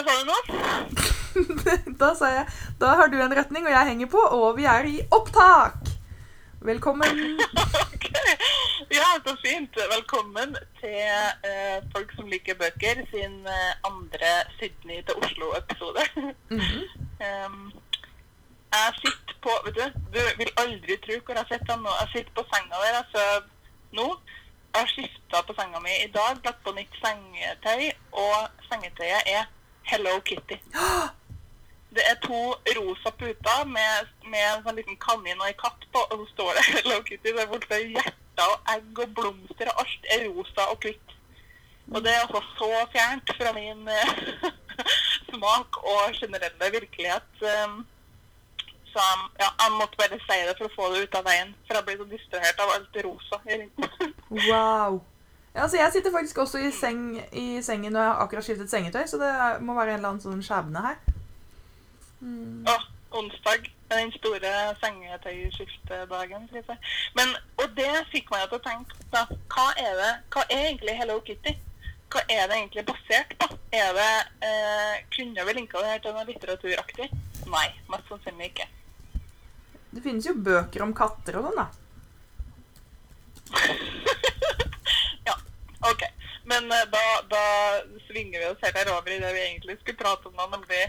Hva 0.00 0.12
sa 0.12 0.20
du 0.24 0.30
nå? 0.30 0.36
da 2.00 2.08
sa 2.16 2.28
jeg 2.32 2.44
Da 2.80 2.94
har 2.96 3.10
du 3.12 3.18
en 3.20 3.34
retning, 3.36 3.66
og 3.66 3.74
jeg 3.74 3.88
henger 3.90 4.08
på, 4.08 4.20
og 4.36 4.56
vi 4.56 4.64
er 4.64 4.86
i 4.88 5.00
opptak! 5.12 5.90
Velkommen. 6.60 7.20
Ok. 8.00 8.06
Ja, 8.90 9.08
så 9.24 9.34
fint. 9.42 9.76
Velkommen 9.76 10.56
til 10.80 10.96
uh, 11.44 11.84
Folk 11.92 12.14
som 12.16 12.30
liker 12.32 12.56
bøker 12.56 13.02
sin 13.12 13.44
uh, 13.44 13.72
andre 13.90 14.32
Sydney 14.56 15.02
til 15.04 15.20
Oslo-episode. 15.20 16.08
Mhm. 16.48 16.82
Um, 17.20 17.72
jeg 18.72 18.92
sitter 18.96 19.34
på 19.44 19.52
Vet 19.64 19.74
du, 19.76 19.82
du 20.14 20.20
vil 20.38 20.50
aldri 20.62 20.94
tro 21.04 21.18
hvor 21.24 21.36
jeg 21.36 21.50
sitter 21.50 21.76
nå. 21.84 21.92
Jeg 22.00 22.08
sitter 22.14 22.32
på 22.38 22.44
senga 22.48 22.80
der 22.80 22.96
jeg 22.96 23.06
sover 23.12 23.42
nå. 23.98 24.06
Jeg 24.72 24.80
har 24.80 24.92
skifta 24.94 25.42
på 25.46 25.56
senga 25.58 25.82
mi 25.84 25.92
i 26.06 26.12
dag, 26.14 26.40
lagt 26.46 26.64
på 26.64 26.72
nytt 26.78 26.96
sengetøy, 27.02 27.90
og 28.24 28.64
sengetøyet 28.70 29.34
er 29.36 29.44
Hello 29.82 30.20
Kitty. 30.20 30.58
Det 31.94 32.02
er 32.06 32.18
to 32.22 32.40
rosa 32.78 33.10
puter 33.18 33.64
med, 33.66 34.10
med 34.30 34.44
en 34.46 34.60
sånn 34.62 34.76
liten 34.78 34.98
kanin 35.02 35.40
og 35.40 35.48
en 35.48 35.56
katt 35.58 35.86
på, 35.90 36.02
og 36.06 36.20
så 36.20 36.26
står 36.34 36.50
det 36.58 36.66
Hello 36.76 36.98
Kitty. 37.06 37.32
Det 37.32 37.42
er 37.42 37.50
borte 37.50 37.80
hjerter 37.82 38.44
og 38.46 38.74
egg 38.74 39.00
og 39.04 39.16
blomster, 39.16 39.72
og 39.72 39.82
alt 39.82 40.10
er 40.14 40.26
rosa 40.28 40.68
og 40.70 40.84
hvitt. 40.86 41.16
Og 41.90 42.04
det 42.04 42.12
er 42.12 42.22
altså 42.22 42.42
så 42.58 42.68
fjernt 42.92 43.32
fra 43.34 43.52
min 43.56 43.88
eh, 43.90 44.12
smak 45.30 45.80
og 45.82 46.14
generelle 46.20 46.70
virkelighet. 46.76 47.32
Um, 47.42 47.80
så 48.92 49.02
um, 49.14 49.26
ja, 49.42 49.48
jeg 49.62 49.74
måtte 49.78 49.98
bare 49.98 50.18
si 50.22 50.38
det 50.46 50.54
for 50.58 50.68
å 50.68 50.74
få 50.76 50.90
det 50.94 51.02
ut 51.04 51.18
av 51.18 51.26
veien, 51.26 51.50
for 51.66 51.78
jeg 51.78 51.86
blir 51.88 51.98
så 51.98 52.06
distrahert 52.12 52.62
av 52.62 52.74
alt 52.76 52.92
det 52.94 53.06
rosa. 53.08 53.42
Wow. 54.30 55.00
Ja, 55.54 55.64
altså 55.64 55.76
jeg 55.80 55.92
sitter 55.92 56.12
faktisk 56.14 56.38
også 56.38 56.58
i, 56.62 56.70
seng, 56.70 57.18
i 57.32 57.62
sengen 57.62 57.96
og 57.96 58.02
jeg 58.02 58.10
har 58.10 58.22
akkurat 58.22 58.46
skiftet 58.46 58.70
sengetøy, 58.70 59.02
så 59.10 59.18
det 59.18 59.32
må 59.66 59.74
være 59.74 59.96
en 59.96 59.98
eller 59.98 60.12
annen 60.12 60.22
sånn 60.22 60.44
skjebne 60.46 60.84
her. 60.84 61.00
Mm. 62.20 62.66
Onsdag 63.10 63.66
er 63.90 63.96
den 63.96 64.12
store 64.14 64.52
sengetøyskiftedagen. 64.78 66.46
Men, 67.18 67.34
og 67.58 67.66
det 67.74 67.90
fikk 68.12 68.30
meg 68.30 68.46
til 68.46 68.60
å 68.60 68.62
tenke 68.62 69.08
da, 69.10 69.24
hva 69.50 69.66
er 69.74 69.98
det, 69.98 70.12
hva 70.30 70.44
er 70.46 70.68
egentlig 70.68 70.94
Hello 71.00 71.18
Kitty? 71.26 71.56
Hva 72.10 72.22
er 72.30 72.46
det 72.50 72.56
egentlig 72.58 72.86
basert 72.86 73.34
på? 73.38 73.46
Er 73.74 73.90
det, 73.94 74.12
eh, 74.46 74.94
Kunne 75.16 75.46
vi 75.46 75.52
linka 75.58 75.82
det 75.82 75.90
her 75.92 76.00
til 76.04 76.14
noe 76.14 76.26
litteraturaktig? 76.26 77.10
Nei, 77.50 77.66
mest 77.90 78.08
sannsynlig 78.10 78.50
ikke. 78.50 78.66
Det 79.90 80.02
finnes 80.02 80.26
jo 80.26 80.34
bøker 80.34 80.86
om 80.86 80.94
katter 80.94 81.38
og 81.38 81.50
sånn, 81.50 81.60
da. 81.62 81.66
OK. 85.80 86.02
Men 86.44 86.72
eh, 86.72 86.86
da, 86.92 87.04
da 87.30 87.44
svinger 88.08 88.38
vi 88.38 88.46
oss 88.46 88.62
heller 88.62 88.92
over 88.96 89.10
i 89.10 89.18
det 89.18 89.32
vi 89.34 89.44
egentlig 89.46 89.78
skulle 89.80 90.00
prate 90.02 90.28
om 90.28 90.36
nå, 90.36 90.46
nemlig 90.54 90.82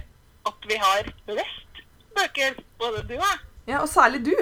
at 0.50 0.68
vi 0.68 0.78
har 0.82 1.12
lest 1.28 1.84
bøker, 2.16 2.58
både 2.80 3.04
du 3.08 3.16
og 3.16 3.26
jeg. 3.26 3.40
Ja, 3.68 3.82
og 3.82 3.90
særlig 3.90 4.26
du. 4.26 4.36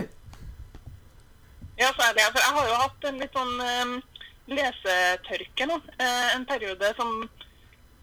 Ja, 1.79 1.89
særlig. 1.99 2.21
jeg. 2.23 2.31
For 2.33 2.39
jeg 2.45 2.55
har 2.57 2.69
jo 2.69 2.79
hatt 2.83 3.09
en 3.09 3.19
litt 3.21 3.35
sånn 3.35 3.55
um, 3.65 3.93
lesetørke 4.49 5.67
nå. 5.69 5.77
Uh, 5.99 6.27
en 6.35 6.47
periode 6.49 6.93
som 6.97 7.13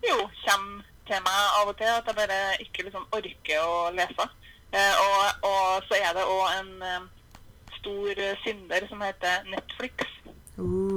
jo 0.07 0.19
kommer 0.45 0.85
til 1.07 1.23
meg 1.23 1.41
av 1.61 1.71
og 1.71 1.77
til, 1.79 1.91
at 1.91 2.09
jeg 2.11 2.19
bare 2.19 2.41
ikke 2.63 2.87
liksom 2.87 3.09
orker 3.17 3.65
å 3.65 3.91
lese. 3.97 4.29
Uh, 4.75 4.95
og, 5.03 5.49
og 5.51 5.89
så 5.89 5.99
er 6.03 6.15
det 6.17 6.29
òg 6.37 6.47
en 6.61 6.73
um, 6.85 7.11
stor 7.79 8.23
synder 8.45 8.89
som 8.93 9.05
heter 9.09 9.49
Netflix. 9.51 10.15
Uh. 10.59 10.96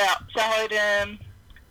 Ja, 0.00 0.12
så 0.30 0.36
jeg 0.42 0.48
har 0.54 1.02
um, 1.02 1.10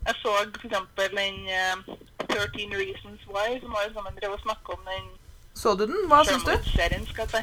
Jeg 0.06 0.14
så 0.22 0.32
for 0.60 0.66
eksempel 0.66 1.16
den 1.20 1.36
um, 1.60 1.80
13 2.28 2.74
Reasons 2.82 3.22
Why, 3.32 3.48
som 3.62 3.70
var 3.76 3.88
sammen 3.94 4.18
drevet 4.20 4.38
og 4.38 4.44
snakka 4.46 4.68
om 4.76 4.82
den 4.90 5.06
Så 5.54 5.74
du 5.78 5.84
den? 5.92 6.00
Hva 6.10 6.20
syns 6.28 6.44
du? 6.48 6.54
serien, 6.76 7.06
skal 7.06 7.24
jeg 7.24 7.30
si. 7.34 7.42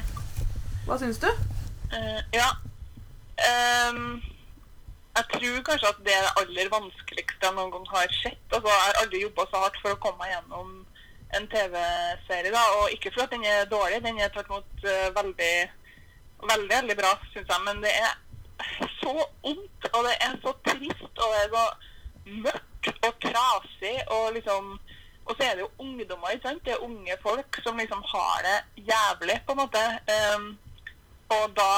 Hva 0.86 0.98
syns 1.02 1.18
du? 1.24 1.30
Uh, 1.94 2.22
ja. 2.40 2.50
Um, 3.46 4.22
jeg 5.16 5.24
tror 5.32 5.62
kanskje 5.68 5.88
at 5.92 6.00
det 6.06 6.14
er 6.16 6.24
det 6.26 6.36
aller 6.40 6.68
vanskeligste 6.76 7.46
jeg 7.46 7.56
noen 7.56 7.72
gang 7.74 7.86
har 7.94 8.12
sett. 8.22 8.46
Altså, 8.52 8.68
jeg 8.72 8.84
har 8.86 9.00
aldri 9.02 9.22
jobba 9.22 9.46
så 9.50 9.62
hardt 9.64 9.80
for 9.82 9.94
å 9.94 10.00
komme 10.04 10.22
meg 10.22 10.32
gjennom 10.34 10.68
en 11.36 11.48
TV-serie. 11.54 12.52
da, 12.56 12.62
Og 12.78 12.94
ikke 12.94 13.12
fordi 13.12 13.26
at 13.26 13.34
den 13.34 13.44
er 13.52 13.70
dårlig, 13.76 14.02
den 14.06 14.20
er 14.20 14.32
tvert 14.34 14.50
imot 14.52 14.86
uh, 14.86 15.08
veldig, 15.18 15.54
veldig 16.52 16.74
veldig 16.78 16.96
bra, 17.02 17.12
syns 17.32 17.52
jeg. 17.52 17.64
Men 17.68 17.82
det 17.84 17.92
er 18.04 18.12
så 19.06 19.14
ondt, 19.50 19.88
og 19.94 20.04
det 20.06 20.14
er 20.26 20.36
så 20.42 20.52
trist, 20.66 21.22
og 21.22 21.32
det 21.32 21.40
er 21.44 21.50
så 21.56 21.66
mørkt 22.44 23.06
og 23.06 23.18
trasig. 23.22 23.96
og 24.10 24.32
liksom 24.34 24.78
og 25.26 25.34
så 25.36 25.42
er 25.46 25.54
det 25.54 25.64
jo 25.64 25.70
ungdommer, 25.82 26.30
ikke 26.30 26.48
sant? 26.48 26.64
Det 26.64 26.72
er 26.72 26.84
unge 26.88 27.14
folk 27.22 27.58
som 27.64 27.80
liksom 27.82 28.02
har 28.12 28.36
det 28.46 28.84
jævlig, 28.90 29.36
på 29.46 29.52
en 29.52 29.62
måte. 29.62 29.82
Um, 30.14 30.44
og 31.36 31.44
da, 31.58 31.70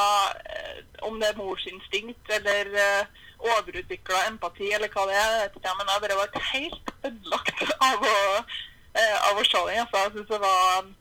eh, 0.52 0.80
om 1.08 1.14
det 1.20 1.28
er 1.30 1.38
morsinstinkt 1.40 2.32
eller 2.36 2.68
uh, 2.76 3.06
overutvikla 3.50 4.26
empati 4.28 4.68
eller 4.76 4.92
hva 4.92 5.06
det 5.08 5.16
er, 5.16 5.30
jeg 5.32 5.44
vet 5.46 5.56
ikke, 5.56 5.72
men 5.78 5.92
jeg 5.92 6.02
bare 6.04 6.18
ble 6.18 6.42
helt 6.50 6.92
ødelagt 7.08 7.62
av 7.88 8.04
å, 8.10 8.18
uh, 8.98 9.16
av 9.30 9.40
å 9.40 9.46
se 9.48 9.62
den. 9.70 9.80
Altså. 9.84 10.02
Jeg 10.04 10.12
synes 10.16 10.32
det 10.34 10.42
var 10.44 10.92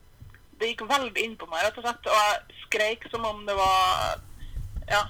Det 0.57 0.71
gikk 0.71 0.87
veldig 0.89 1.23
innpå 1.23 1.45
meg, 1.51 1.66
rett 1.66 1.75
og 1.77 1.83
slett. 1.85 2.07
Og 2.09 2.21
jeg 2.23 2.61
skreik 2.63 3.03
som 3.11 3.27
om 3.29 3.43
det 3.45 3.53
var 3.59 4.23
ja, 4.89 5.03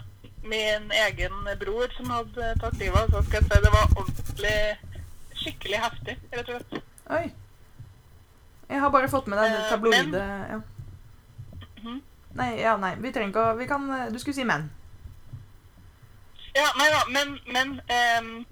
min 0.47 0.91
egen 0.91 1.49
bror 1.59 1.91
som 1.97 2.09
hadde 2.09 2.53
tatt 2.61 2.79
livet 2.79 2.99
av 3.01 3.11
Så 3.11 3.23
skal 3.27 3.41
jeg 3.41 3.49
si. 3.49 3.61
Det 3.65 3.73
var 3.73 3.91
ordentlig 3.95 4.57
skikkelig 5.37 5.83
heftig, 5.83 6.17
rett 6.33 6.49
og 6.49 6.63
slett. 6.63 6.87
Oi. 7.17 7.25
Jeg 8.67 8.79
har 8.83 8.91
bare 8.91 9.09
fått 9.11 9.27
med 9.31 9.39
deg 9.39 9.53
det 9.53 9.59
Eh, 9.59 9.69
tabloide 9.69 10.23
ja. 10.49 10.59
Mhm. 11.77 12.01
Nei, 12.37 12.49
ja, 12.61 12.75
nei, 12.77 12.95
vi 12.99 13.11
trenger 13.11 13.29
ikke 13.31 13.45
å 13.51 13.57
Vi 13.57 13.67
kan 13.67 13.87
Du 14.13 14.19
skulle 14.19 14.35
si 14.35 14.43
men. 14.43 14.69
Ja, 16.57 16.67
nei 16.77 16.89
da, 16.89 17.01
men, 17.13 17.39
men 17.53 17.73
um, 17.79 18.45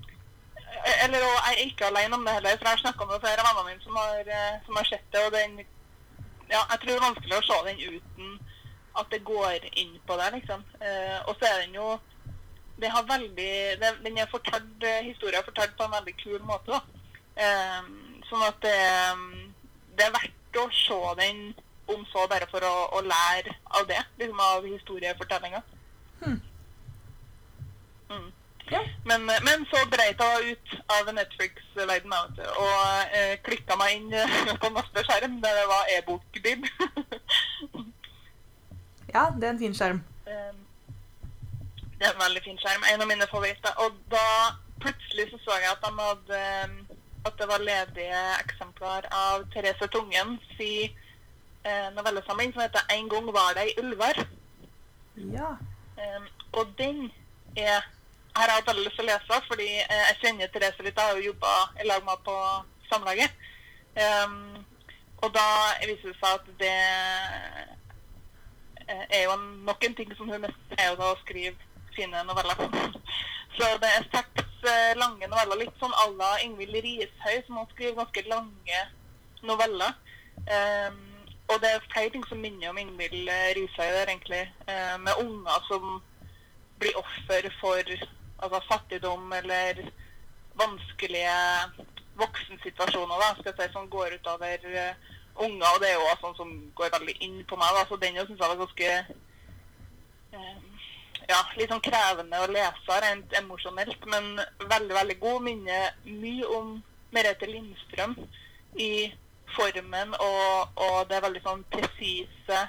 Eller 1.04 1.24
og 1.26 1.36
jeg 1.36 1.54
er 1.54 1.62
ikke 1.66 1.88
alene 1.90 2.16
om 2.16 2.26
det 2.26 2.36
heller, 2.38 2.58
for 2.58 2.68
jeg 2.70 2.78
har 2.78 2.84
snakka 2.84 3.06
med 3.10 3.24
flere 3.24 3.42
av 3.42 3.48
vennene 3.50 3.70
mine 3.72 3.84
som 3.84 3.96
har, 3.98 4.20
eh, 4.38 4.60
som 4.66 4.76
har 4.78 4.90
sett 4.90 5.08
det, 5.12 5.24
og 5.26 5.32
den 5.34 5.64
Ja, 6.50 6.62
jeg 6.72 6.80
tror 6.80 6.92
det 6.92 6.98
er 7.00 7.08
vanskelig 7.08 7.38
å 7.40 7.46
se 7.48 7.58
den 7.68 7.80
uten 7.96 8.36
at 9.00 9.12
det 9.12 9.24
går 9.28 9.70
inn 9.82 9.96
på 10.08 10.18
det, 10.20 10.32
liksom. 10.38 10.64
Eh, 10.82 11.20
og 11.28 11.36
så 11.40 11.50
er 11.50 11.66
den 11.66 11.76
jo 11.80 11.96
det 12.76 12.90
har 12.92 13.04
veldig, 13.08 13.54
det, 13.80 13.92
Den 14.04 14.18
er 14.18 14.32
fortalt, 14.32 14.84
eh, 14.84 15.06
historien 15.06 15.40
er 15.40 15.46
fortalt 15.46 15.78
på 15.78 15.84
en 15.84 15.96
veldig 15.98 16.16
kul 16.24 16.42
måte. 16.44 16.72
da. 16.72 16.80
Eh, 17.36 17.84
sånn 18.30 18.44
at 18.48 18.58
det, 18.64 18.80
det 19.98 20.08
er 20.08 20.18
verdt 20.18 20.60
å 20.60 20.66
se 20.72 21.00
den 21.22 21.54
om 21.88 22.06
så 22.12 22.26
bare 22.28 22.48
for 22.52 22.66
å, 22.66 22.74
å 22.98 23.02
lære 23.06 23.54
av 23.80 23.88
det, 23.88 24.02
liksom 24.20 24.40
av 24.40 24.66
historiefortellinga. 24.66 25.62
Hmm. 26.24 26.42
Mm. 28.10 28.32
Ja. 28.72 28.82
Men, 29.06 29.26
men 29.26 29.66
så 29.70 29.84
breit 29.90 30.22
jeg 30.22 30.56
ut 30.56 30.76
av 30.90 31.12
Netflix-verden 31.14 32.14
og 32.18 33.14
eh, 33.14 33.36
klikka 33.46 33.78
meg 33.78 34.00
inn 34.00 34.10
på 34.62 34.72
neste 34.74 35.06
skjerm, 35.06 35.38
der 35.44 35.60
det 35.62 35.68
var 35.70 35.92
e-bok-bib. 35.98 36.66
Ja, 39.16 39.24
det 39.40 39.48
er 39.48 39.54
en 39.56 39.64
fin 39.64 39.76
skjerm. 39.78 40.02
Um, 40.28 40.60
det 41.98 42.04
er 42.08 42.14
en 42.14 42.24
veldig 42.26 42.44
fin 42.44 42.60
skjerm. 42.60 42.84
En 42.92 43.04
av 43.04 43.08
mine 43.08 43.28
favoritter. 43.32 43.74
Og 43.84 43.96
da 44.12 44.28
plutselig 44.84 45.30
så 45.32 45.40
så 45.46 45.60
jeg 45.62 45.72
at 45.72 45.86
de 45.86 45.92
hadde 46.00 46.40
um, 46.66 46.76
at 47.26 47.38
det 47.40 47.48
var 47.50 47.64
ledige 47.70 48.22
eksemplar 48.44 49.08
av 49.12 49.46
Therese 49.54 49.88
Tungen 49.94 50.36
si 50.58 50.74
eh, 51.66 51.88
novellesamling 51.96 52.54
som 52.54 52.62
heter 52.62 52.84
'En 52.90 53.10
gang 53.10 53.26
var 53.38 53.54
det 53.56 53.64
ei 53.64 53.80
ulver'. 53.82 54.28
Ja. 55.38 55.50
Um, 56.04 56.28
og 56.54 56.66
den 56.78 57.12
er 57.58 57.80
her 58.38 58.50
har 58.50 58.58
jeg 58.58 58.68
veldig 58.68 58.86
lyst 58.86 58.96
til 59.00 59.06
å 59.06 59.12
lese, 59.12 59.36
fordi 59.48 59.70
eh, 59.80 60.06
jeg 60.10 60.20
kjenner 60.22 60.48
Therese 60.48 60.84
litt. 60.84 60.98
Jeg 60.98 61.08
har 61.08 61.18
jo 61.18 61.30
jobba 61.32 61.54
i 61.82 61.88
lag 61.88 62.04
med 62.04 62.20
på 62.28 62.36
Samlaget. 62.90 63.32
Um, 64.06 64.66
og 65.24 65.30
da 65.38 65.48
viser 65.88 66.12
det 66.12 66.18
seg 66.20 66.32
at 66.34 66.46
det 66.60 66.80
er 68.88 69.24
jo 69.24 69.36
nok 69.68 69.84
en 69.84 69.96
ting 69.96 70.12
som 70.18 70.30
hun 70.30 70.44
mestrer, 70.44 70.78
er 70.78 71.00
å 71.02 71.16
skrive 71.24 71.56
sine 71.96 72.24
noveller. 72.28 72.60
Så 73.56 73.68
det 73.82 73.90
er 73.98 74.08
seks 74.12 74.68
eh, 74.68 74.94
lange 75.00 75.28
noveller, 75.32 75.62
litt 75.64 75.78
sånn 75.80 75.96
à 75.96 76.10
la 76.20 76.32
Ingvild 76.44 76.76
Rishøi, 76.84 77.38
som 77.46 77.60
har 77.62 77.70
skriver 77.72 78.00
ganske 78.02 78.26
lange 78.28 78.82
noveller. 79.48 79.96
Um, 80.46 81.00
og 81.48 81.62
det 81.64 81.72
er 81.72 81.88
flere 81.94 82.12
ting 82.12 82.26
som 82.28 82.42
minner 82.44 82.74
om 82.74 82.82
Ingvild 82.82 83.30
eh, 83.32 83.54
Rishøi 83.56 83.88
der, 83.88 84.12
egentlig. 84.12 84.44
Uh, 84.68 84.98
med 85.06 85.24
unger 85.24 85.68
som 85.70 86.00
blir 86.82 87.00
offer 87.00 87.48
for 87.62 87.80
altså, 87.80 88.60
fattigdom 88.68 89.32
eller 89.40 89.86
vanskelige 90.60 91.36
voksensituasjoner 92.20 93.22
da, 93.22 93.32
skal 93.38 93.54
jeg 93.54 93.70
si, 93.70 93.74
som 93.76 93.88
går 93.92 94.18
utover 94.20 94.68
uh, 94.72 95.15
unger. 95.36 95.68
Og 95.74 95.82
det 95.82 95.90
er 95.90 95.98
jo 95.98 96.08
også 96.08 96.22
sånn 96.22 96.40
som 96.40 96.54
går 96.78 96.94
veldig 96.98 97.18
inn 97.28 97.44
på 97.50 97.60
meg. 97.60 97.76
da, 97.76 97.86
Så 97.90 98.00
den 98.02 98.20
syns 98.22 98.40
jeg 98.40 98.52
var 98.52 98.62
ganske 98.62 98.90
eh, 100.36 100.56
ja, 101.30 101.42
litt 101.58 101.72
sånn 101.74 101.86
krevende 101.86 102.42
å 102.42 102.50
lese 102.52 103.02
rent 103.02 103.38
emosjonelt, 103.40 104.08
men 104.12 104.42
veldig 104.70 104.98
veldig 105.02 105.20
god. 105.20 105.46
Minner 105.48 106.00
mye 106.06 106.50
om 106.58 106.74
Merete 107.16 107.50
Lindstrøm 107.50 108.18
i 108.82 109.12
formen 109.56 110.12
og, 110.20 110.80
og 110.84 110.98
det 111.10 111.22
veldig 111.24 111.42
sånn 111.46 111.62
presise 111.72 112.64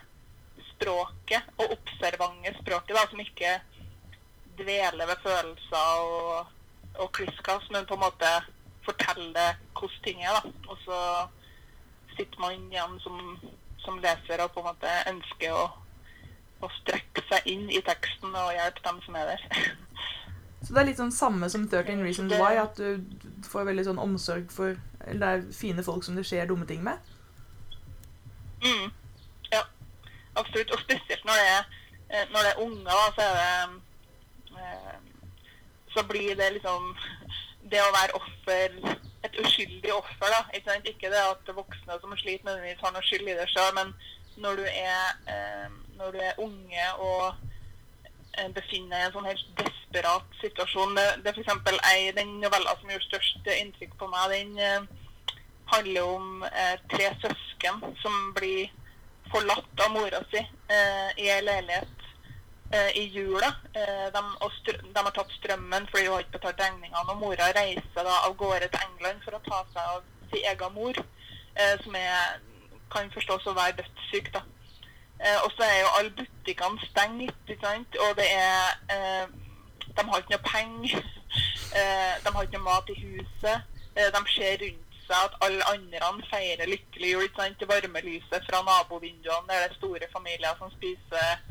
språket 0.76 1.48
og 1.56 1.72
observante 1.72 2.52
språket, 2.60 2.92
da, 2.94 3.06
som 3.10 3.22
ikke 3.22 3.54
dveler 4.60 5.08
ved 5.08 5.24
følelser 5.24 6.04
og, 6.04 6.52
og 7.00 7.10
kliskas, 7.16 7.66
men 7.72 7.88
på 7.88 7.96
en 7.96 8.04
måte 8.04 8.30
forteller 8.86 9.56
hvordan 9.76 10.04
ting 10.04 10.22
er. 10.24 10.36
da. 10.36 10.52
Og 10.70 10.78
så 10.84 11.00
sitter 12.16 12.40
man 12.42 12.54
igjen 12.70 12.98
som, 13.04 13.18
som 13.84 13.98
leser 14.02 14.42
og 14.44 14.52
på 14.54 14.62
en 14.62 14.70
måte 14.70 14.94
ønsker 15.12 15.54
å, 15.56 15.64
å 16.64 16.70
strekke 16.80 17.24
seg 17.30 17.48
inn 17.52 17.66
i 17.70 17.82
teksten 17.84 18.34
og 18.34 18.54
hjelpe 18.56 18.84
dem 18.86 19.02
som 19.06 19.18
er 19.20 19.34
der. 19.34 19.46
Så 20.66 20.74
det 20.74 20.80
er 20.80 20.88
litt 20.88 20.98
sånn 20.98 21.14
samme 21.14 21.46
som 21.52 21.66
13 21.68 22.00
Reasons 22.02 22.32
Why, 22.40 22.56
at 22.58 22.78
du 22.80 23.44
får 23.46 23.68
veldig 23.68 23.84
sånn 23.86 24.00
omsorg 24.02 24.48
for 24.50 24.74
Eller 25.06 25.20
det 25.20 25.28
er 25.28 25.44
fine 25.54 25.84
folk 25.86 26.02
som 26.02 26.16
det 26.18 26.24
skjer 26.26 26.48
dumme 26.48 26.66
ting 26.66 26.80
med? 26.82 26.98
Mm. 28.64 28.88
Ja, 29.52 29.62
absolutt. 30.34 30.72
Og 30.74 30.82
spesielt 30.82 31.22
når 31.28 31.38
det 31.38 31.50
er, 31.52 31.68
eh, 32.08 32.24
når 32.32 32.48
det 32.48 32.50
er 32.50 32.62
unger, 32.64 33.04
så 33.14 33.26
er 33.28 33.36
det 33.38 34.58
eh, 34.64 34.96
Så 35.94 36.06
blir 36.10 36.34
det 36.40 36.50
liksom 36.56 36.90
Det 37.70 37.82
å 37.84 37.94
være 37.94 38.18
offer 38.18 38.80
Uskyldig 39.42 39.92
offer, 39.94 40.28
da. 40.32 40.44
Ikke, 40.54 40.70
sant? 40.70 40.86
ikke 40.88 41.10
det 41.12 41.22
at 41.22 41.56
voksne 41.56 41.98
som 42.00 42.14
sliter, 42.16 42.44
nødvendigvis 42.46 42.84
har 42.84 42.94
noe 42.94 43.04
skyld 43.04 43.28
i 43.28 43.36
det 43.38 43.48
sjøl, 43.52 43.74
men 43.76 43.92
når 44.42 44.60
du 44.60 44.64
er 44.68 45.02
eh, 45.32 45.68
når 45.98 46.10
du 46.12 46.18
er 46.20 46.40
unge 46.40 46.86
og 46.98 47.34
eh, 48.38 48.48
befinner 48.54 48.92
deg 48.92 49.02
i 49.02 49.06
en 49.08 49.14
sånn 49.14 49.28
helt 49.30 49.46
desperat 49.60 50.38
situasjon. 50.42 50.96
Det, 50.98 51.06
det 51.24 51.32
er 51.32 51.40
f.eks. 51.40 51.82
ei 51.92 52.12
den 52.16 52.36
novella 52.42 52.76
som 52.80 52.92
gjorde 52.92 53.08
størst 53.08 53.52
inntrykk 53.56 53.96
på 54.00 54.08
meg. 54.12 54.34
Den 54.34 54.58
eh, 54.60 54.88
handler 55.72 56.10
om 56.16 56.44
eh, 56.50 56.76
tre 56.92 57.12
søsken 57.22 57.80
som 58.02 58.32
blir 58.36 58.68
forlatt 59.32 59.82
av 59.82 59.94
mora 59.94 60.20
si 60.30 60.38
eh, 60.38 61.08
i 61.18 61.30
ei 61.32 61.42
leilighet 61.42 61.95
i 62.94 63.10
jula. 63.14 63.54
Eh, 63.72 64.12
de, 64.12 64.50
str 64.58 64.80
de 64.82 64.98
har 65.04 65.12
tatt 65.14 65.32
strømmen 65.38 65.86
fordi 65.90 66.06
hun 66.06 66.14
har 66.14 66.24
ikke 66.24 66.38
betalt 66.38 66.60
regningene. 66.60 67.04
Og 67.12 67.20
mora 67.20 67.52
reiser 67.54 68.02
da 68.08 68.18
av 68.26 68.36
gårde 68.36 68.68
til 68.72 68.84
England 68.88 69.22
for 69.24 69.38
å 69.38 69.42
ta 69.46 69.62
seg 69.72 69.94
av 69.94 70.04
sin 70.32 70.46
egen 70.50 70.74
mor, 70.74 71.00
eh, 71.54 71.74
som 71.84 71.94
er, 71.94 72.38
kan 72.92 73.10
forstås 73.14 73.46
å 73.46 73.56
være 73.56 73.78
dødssyk. 73.80 74.32
da. 74.34 74.42
Eh, 75.20 75.38
og 75.44 75.52
så 75.56 75.62
er 75.64 75.78
jo 75.80 75.92
alle 75.98 76.10
butikkene 76.18 76.88
stengt, 76.90 77.44
ikke 77.48 77.66
sant? 77.66 78.00
og 78.04 78.16
det 78.16 78.28
er 78.32 78.74
eh, 78.94 79.26
De 79.96 80.02
har 80.04 80.18
ikke 80.18 80.36
noe 80.36 80.50
penger. 80.50 81.04
Eh, 81.76 82.14
de 82.24 82.30
har 82.32 82.44
ikke 82.46 82.56
noe 82.56 82.64
mat 82.64 82.88
i 82.88 82.94
huset. 82.96 83.64
Eh, 83.98 84.06
de 84.14 84.20
ser 84.32 84.54
rundt 84.62 84.94
seg 85.06 85.24
at 85.26 85.34
alle 85.44 85.64
andre 85.68 86.28
feirer 86.30 86.70
lykkelig 86.70 87.10
jul. 87.12 87.24
ikke 87.26 87.42
sant? 87.42 87.60
Det 87.60 88.40
fra 88.46 88.60
nabovinduene. 88.64 89.48
Det 89.50 89.58
er 89.64 89.74
store 89.76 90.08
familier 90.14 90.54
som 90.58 90.70
spiser 90.72 91.42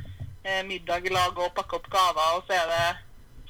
eh, 0.45 0.61
middag 0.65 1.09
i 1.09 1.13
og 1.15 1.53
pakker 1.57 1.79
opp 1.79 1.89
gaver. 1.91 2.37
Og 2.37 2.43
så 2.47 2.53
er 2.53 2.67
det 2.71 2.87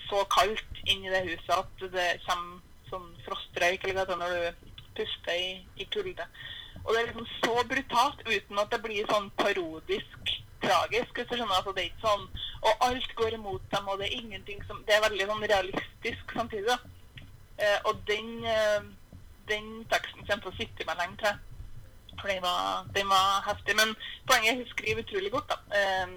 så 0.09 0.23
kaldt 0.31 0.81
inni 0.85 1.09
det 1.09 1.25
huset 1.27 1.53
at 1.57 1.85
det 1.93 2.09
kommer 2.25 2.61
sånn 2.89 3.07
frostrøyk 3.25 3.83
eller 3.83 4.05
hva 4.05 4.17
når 4.19 4.35
du 4.35 4.71
puster 4.97 5.33
i, 5.33 5.61
i 5.77 5.87
kulde. 5.91 6.25
Og 6.85 6.93
det 6.93 7.01
er 7.01 7.07
liksom 7.09 7.29
så 7.41 7.63
brutalt 7.67 8.19
uten 8.27 8.59
at 8.61 8.73
det 8.73 8.81
blir 8.83 9.07
sånn 9.09 9.31
parodisk 9.39 10.35
tragisk. 10.61 11.15
hvis 11.15 11.27
du 11.29 11.35
skjønner, 11.35 11.55
altså 11.55 11.71
Det 11.71 11.81
er 11.83 11.89
ikke 11.91 12.07
sånn 12.07 12.27
Og 12.65 12.85
alt 12.87 13.15
går 13.15 13.33
imot 13.37 13.61
dem, 13.71 13.87
og 13.87 13.99
det 13.99 14.07
er 14.07 14.19
ingenting 14.19 14.61
som 14.67 14.83
Det 14.87 14.95
er 14.95 15.07
veldig 15.09 15.27
sånn 15.31 15.49
realistisk 15.53 16.37
samtidig. 16.37 16.67
da. 16.67 16.77
Eh, 17.57 17.79
og 17.85 17.95
den, 18.07 18.45
eh, 18.45 18.81
den 19.47 19.85
teksten 19.91 20.25
kommer 20.27 20.43
til 20.43 20.51
å 20.51 20.57
sitte 20.57 20.85
meg 20.87 20.97
lenge 20.97 21.17
til. 21.23 21.35
For 22.19 22.27
den 22.27 22.41
var, 22.41 22.85
den 22.95 23.07
var 23.09 23.43
heftig. 23.49 23.75
Men 23.75 23.95
poenget 24.27 24.49
er 24.49 24.55
at 24.55 24.63
hun 24.63 24.73
skriver 24.73 25.03
utrolig 25.03 25.31
godt, 25.31 25.53
da. 25.53 25.57
Eh, 25.79 26.07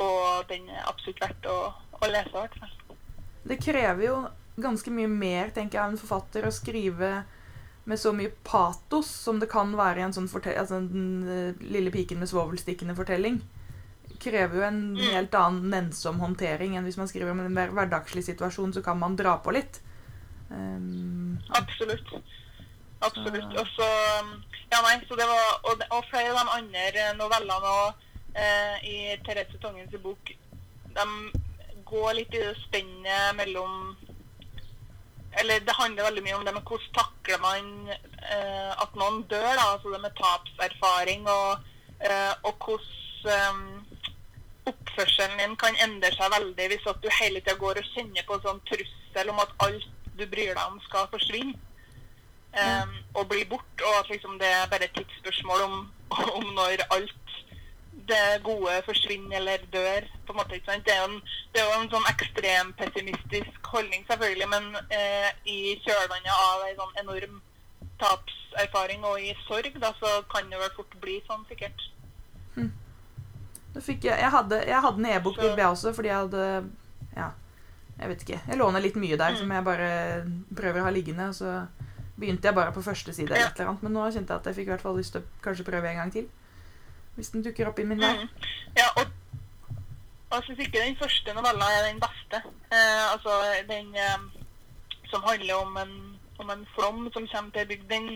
og 0.00 0.48
den 0.48 0.68
er 0.68 0.84
absolutt 0.88 1.20
verdt 1.20 1.46
å, 1.50 1.72
å 2.02 2.10
lese, 2.10 2.28
i 2.28 2.40
hvert 2.40 2.58
fall. 2.58 2.96
Det 3.48 3.58
krever 3.62 4.04
jo 4.04 4.16
ganske 4.60 4.90
mye 4.90 5.08
mer, 5.08 5.50
tenker 5.54 5.78
jeg, 5.78 5.84
av 5.84 5.90
en 5.92 6.00
forfatter 6.00 6.46
å 6.48 6.52
skrive 6.52 7.24
med 7.88 7.98
så 7.98 8.10
mye 8.12 8.32
patos 8.44 9.06
som 9.08 9.38
det 9.40 9.48
kan 9.48 9.70
være 9.78 10.02
i 10.02 10.02
en 10.04 10.12
sånn 10.12 10.28
altså 10.28 10.80
den 10.90 11.28
eh, 11.28 11.62
lille 11.72 11.90
piken 11.94 12.18
med 12.20 12.28
svovelstikkene-fortelling. 12.28 13.38
Krever 14.20 14.56
jo 14.58 14.62
en 14.66 14.80
Mm. 14.98 15.12
helt 15.14 15.34
annen 15.34 15.70
nennsom 15.70 16.18
håndtering 16.20 16.76
enn 16.76 16.84
hvis 16.84 16.98
man 16.98 17.08
skriver 17.08 17.30
om 17.30 17.40
en 17.40 17.54
mer 17.54 17.68
hverdagslig 17.70 18.24
situasjon, 18.26 18.72
så 18.74 18.82
kan 18.84 18.98
man 18.98 19.16
dra 19.16 19.38
på 19.38 19.52
litt. 19.54 19.80
Um, 20.50 21.38
Absolutt. 21.54 22.08
Absolutt. 23.00 23.52
Så- 23.52 23.60
Og 23.60 23.66
så 23.76 23.88
Ja, 24.70 24.80
nei, 24.82 24.98
så 25.08 25.16
det 25.16 25.26
var 25.26 25.60
Og, 25.64 25.82
og 25.90 26.04
flere 26.10 26.30
av 26.34 26.46
de 26.46 26.52
andre 26.58 27.14
novellene 27.16 27.70
og, 27.72 27.94
i 28.84 29.16
Therese 29.26 29.58
Tongens 29.62 29.94
bok, 30.02 30.32
de 30.94 31.06
går 31.88 32.14
litt 32.18 32.34
i 32.36 32.42
det 32.42 32.54
spennet 32.66 33.36
mellom 33.38 33.96
Eller 35.40 35.60
det 35.60 35.74
handler 35.76 36.08
veldig 36.08 36.22
mye 36.24 36.36
om 36.38 36.44
det 36.46 36.54
med 36.56 36.64
hvordan 36.66 36.94
takler 36.96 37.42
man 37.42 37.66
eh, 37.92 38.72
at 38.82 38.96
noen 38.96 39.20
dør, 39.30 39.52
da. 39.54 39.66
Altså 39.74 39.92
det 39.92 40.00
med 40.02 40.16
tapserfaring 40.18 41.28
og, 41.28 41.68
eh, 42.00 42.32
og 42.48 42.64
hvordan 42.64 43.60
eh, 43.68 43.98
oppførselen 44.72 45.38
din 45.38 45.54
kan 45.60 45.78
endre 45.84 46.10
seg 46.16 46.32
veldig 46.32 46.68
hvis 46.72 46.88
at 46.90 47.00
du 47.04 47.08
hele 47.20 47.40
tida 47.40 47.56
går 47.60 47.80
og 47.80 47.92
kjenner 47.92 48.26
på 48.26 48.38
en 48.38 48.44
sånn 48.46 48.64
trussel 48.70 49.32
om 49.32 49.40
at 49.44 49.54
alt 49.66 49.88
du 50.18 50.26
bryr 50.26 50.54
deg 50.56 50.64
om, 50.64 50.80
skal 50.88 51.06
forsvinne. 51.12 51.54
Um, 52.58 52.94
og 53.14 53.28
bli 53.30 53.44
borte, 53.46 53.84
og 53.84 53.98
at 54.00 54.08
liksom 54.10 54.38
det 54.40 54.48
er 54.48 54.70
bare 54.72 54.88
et 54.88 54.94
tidsspørsmål 54.96 55.60
om, 55.66 55.74
om 56.40 56.46
når 56.56 56.80
alt 56.96 57.27
det 58.08 58.42
gode 58.44 58.82
forsvinner 58.86 59.36
eller 59.40 59.58
dør. 59.72 60.06
på 60.26 60.32
en 60.32 60.36
måte, 60.40 60.56
ikke 60.58 60.72
sant? 60.72 60.84
Det 60.84 60.92
er 60.94 61.00
jo 61.04 61.08
en, 61.12 61.20
det 61.54 61.60
er 61.62 61.68
jo 61.68 61.80
en 61.82 61.90
sånn 61.92 62.08
ekstrempessimistisk 62.10 63.70
holdning, 63.72 64.04
selvfølgelig, 64.10 64.48
men 64.48 64.66
eh, 64.90 65.30
i 65.48 65.76
kjølvannet 65.84 66.32
av 66.34 66.64
en 66.68 66.76
sånn 66.82 66.98
enorm 67.04 67.38
tapserfaring 68.02 69.04
og 69.08 69.20
i 69.20 69.32
sorg, 69.46 69.72
da, 69.80 69.92
så 70.00 70.22
kan 70.32 70.50
det 70.50 70.58
vel 70.60 70.70
fort 70.76 70.92
bli 71.00 71.20
sånn, 71.28 71.46
sikkert. 71.48 71.80
fikk 73.78 74.04
jeg, 74.08 74.18
jeg, 74.18 74.30
hadde, 74.34 74.56
jeg 74.66 74.80
hadde 74.82 74.98
en 74.98 75.10
e-bok-klubb, 75.16 75.52
Så- 75.54 75.58
jeg 75.62 75.66
også, 75.72 75.92
fordi 75.94 76.08
jeg 76.08 76.16
hadde 76.16 76.70
Ja, 77.16 77.30
jeg 77.98 78.08
vet 78.08 78.22
ikke. 78.22 78.40
Jeg 78.48 78.58
låner 78.58 78.80
litt 78.82 78.94
mye 78.96 79.16
der 79.16 79.30
Mm. 79.32 79.38
som 79.38 79.50
jeg 79.50 79.64
bare 79.64 80.24
prøver 80.54 80.80
å 80.80 80.84
ha 80.84 80.90
liggende. 80.90 81.32
Så 81.34 81.66
begynte 82.18 82.42
jeg 82.44 82.54
bare 82.54 82.70
på 82.72 82.82
første 82.82 83.12
side, 83.14 83.30
eller 83.32 83.46
et 83.46 83.58
eller 83.58 83.70
annet, 83.70 83.82
men 83.82 83.92
nå 83.92 84.04
kjente 84.12 84.28
jeg 84.28 84.38
at 84.38 84.44
jeg 84.46 84.54
fikk 84.54 84.66
i 84.68 84.70
hvert 84.70 84.80
fall 84.82 84.96
lyst 84.96 85.12
til 85.12 85.22
å 85.22 85.24
kanskje 85.42 85.64
prøve 85.64 85.84
en 85.90 85.96
gang 85.96 86.12
til. 86.12 86.28
Hvis 87.18 87.32
den 87.34 87.42
dukker 87.42 87.66
opp 87.66 87.80
i 87.82 87.84
min 87.84 87.98
vei. 87.98 88.12
Mm. 88.14 88.50
Ja, 88.78 88.84
og, 89.00 89.08
og 90.30 90.36
jeg 90.36 90.44
syns 90.46 90.60
ikke 90.64 90.84
den 90.84 90.98
første 91.00 91.34
novella 91.34 91.70
er 91.74 91.88
den 91.88 91.98
beste. 92.04 92.42
Eh, 92.70 93.06
altså 93.12 93.40
den 93.66 93.90
eh, 93.98 94.28
som 95.10 95.24
handler 95.26 95.54
om 95.54 95.76
en, 95.82 95.96
om 96.38 96.52
en 96.54 96.62
flom 96.76 97.08
som 97.12 97.26
kommer 97.26 97.50
til 97.50 97.64
ei 97.64 97.70
bygd. 97.72 97.88
Den, 97.90 98.08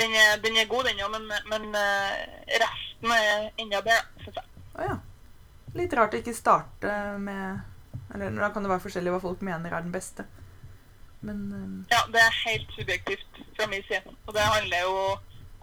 den, 0.00 0.16
den 0.44 0.56
er 0.56 0.70
god, 0.72 0.88
den 0.88 1.04
òg, 1.04 1.12
men, 1.18 1.28
men 1.52 1.68
eh, 1.76 2.16
resten 2.64 3.12
er 3.18 3.50
enda 3.60 3.84
bedre, 3.84 4.24
syns 4.24 4.40
jeg. 4.40 4.66
Å 4.78 4.88
ja. 4.88 4.98
Litt 5.76 5.94
rart 5.94 6.16
å 6.16 6.18
ikke 6.18 6.34
starte 6.34 6.90
med 7.22 7.60
Eller 8.14 8.34
da 8.34 8.48
kan 8.50 8.64
det 8.64 8.72
være 8.72 8.82
forskjellig 8.82 9.12
hva 9.14 9.20
folk 9.22 9.42
mener 9.46 9.70
er 9.70 9.84
den 9.84 9.92
beste. 9.94 10.24
Men 11.20 11.44
Ja, 11.92 12.00
det 12.10 12.24
er 12.24 12.38
helt 12.46 12.72
subjektivt 12.74 13.42
fra 13.58 13.68
min 13.70 13.84
side. 13.86 14.16
Og 14.26 14.34
det 14.34 14.46
handler 14.48 14.86
jo 14.88 14.96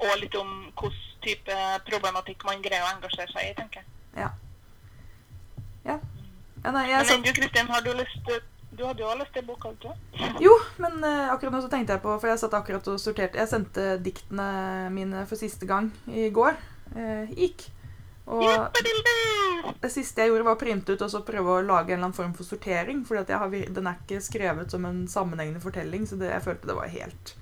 òg 0.06 0.14
litt 0.22 0.36
om 0.38 0.52
hvilken 0.78 1.08
type 1.24 1.62
problematikk 1.88 2.46
man 2.48 2.62
greier 2.64 2.86
å 2.86 2.92
engasjere 2.96 3.32
seg 3.32 3.50
i, 3.50 3.56
tenker 3.58 3.82
jeg. 3.82 3.90
eh, 4.18 4.22
ja. 4.22 4.30
Ja. 5.88 5.98
ja 6.64 6.76
nei, 6.76 6.86
jeg 6.92 7.10
Men 7.10 7.26
du 7.26 7.34
Kristin, 7.38 7.72
har 7.72 7.84
du 7.86 7.94
lyst 7.96 8.20
til 8.28 8.42
Du 8.78 8.84
hadde 8.84 9.02
jo 9.02 9.14
lest 9.18 9.38
en 9.40 9.48
bok, 9.48 9.64
hadde 9.64 9.88
du 9.88 10.44
jo, 10.46 10.54
men 10.84 11.00
uh, 11.06 11.32
akkurat 11.34 11.56
nå 11.56 11.64
så 11.64 11.72
tenkte 11.72 11.96
jeg 11.96 12.04
på 12.04 12.18
For 12.20 12.32
jeg 12.32 12.42
satt 12.44 12.58
akkurat 12.58 12.92
og 12.92 13.00
sorterte 13.02 13.40
Jeg 13.40 13.52
sendte 13.52 13.96
diktene 14.04 14.50
mine 14.94 15.24
for 15.30 15.40
siste 15.40 15.70
gang 15.70 15.90
i 16.12 16.30
går. 16.34 16.58
Uh, 16.96 17.32
gikk. 17.32 17.70
Og 18.28 18.76
det 19.80 19.90
siste 19.92 20.20
jeg 20.20 20.34
gjorde, 20.34 20.44
var 20.50 20.58
å 20.58 20.60
printe 20.60 20.92
ut 20.92 21.04
og 21.06 21.12
så 21.12 21.22
prøve 21.24 21.54
å 21.54 21.64
lage 21.64 21.94
en 21.94 22.00
eller 22.00 22.10
annen 22.10 22.18
form 22.18 22.34
for 22.36 22.48
sortering. 22.48 23.06
For 23.08 23.24
den 23.24 23.88
er 23.88 24.02
ikke 24.02 24.20
skrevet 24.24 24.74
som 24.74 24.84
en 24.88 25.06
sammenhengende 25.08 25.64
fortelling, 25.64 26.04
så 26.10 26.20
det, 26.20 26.34
jeg 26.34 26.44
følte 26.44 26.68
det 26.68 26.76
var 26.76 26.92
helt 26.92 27.36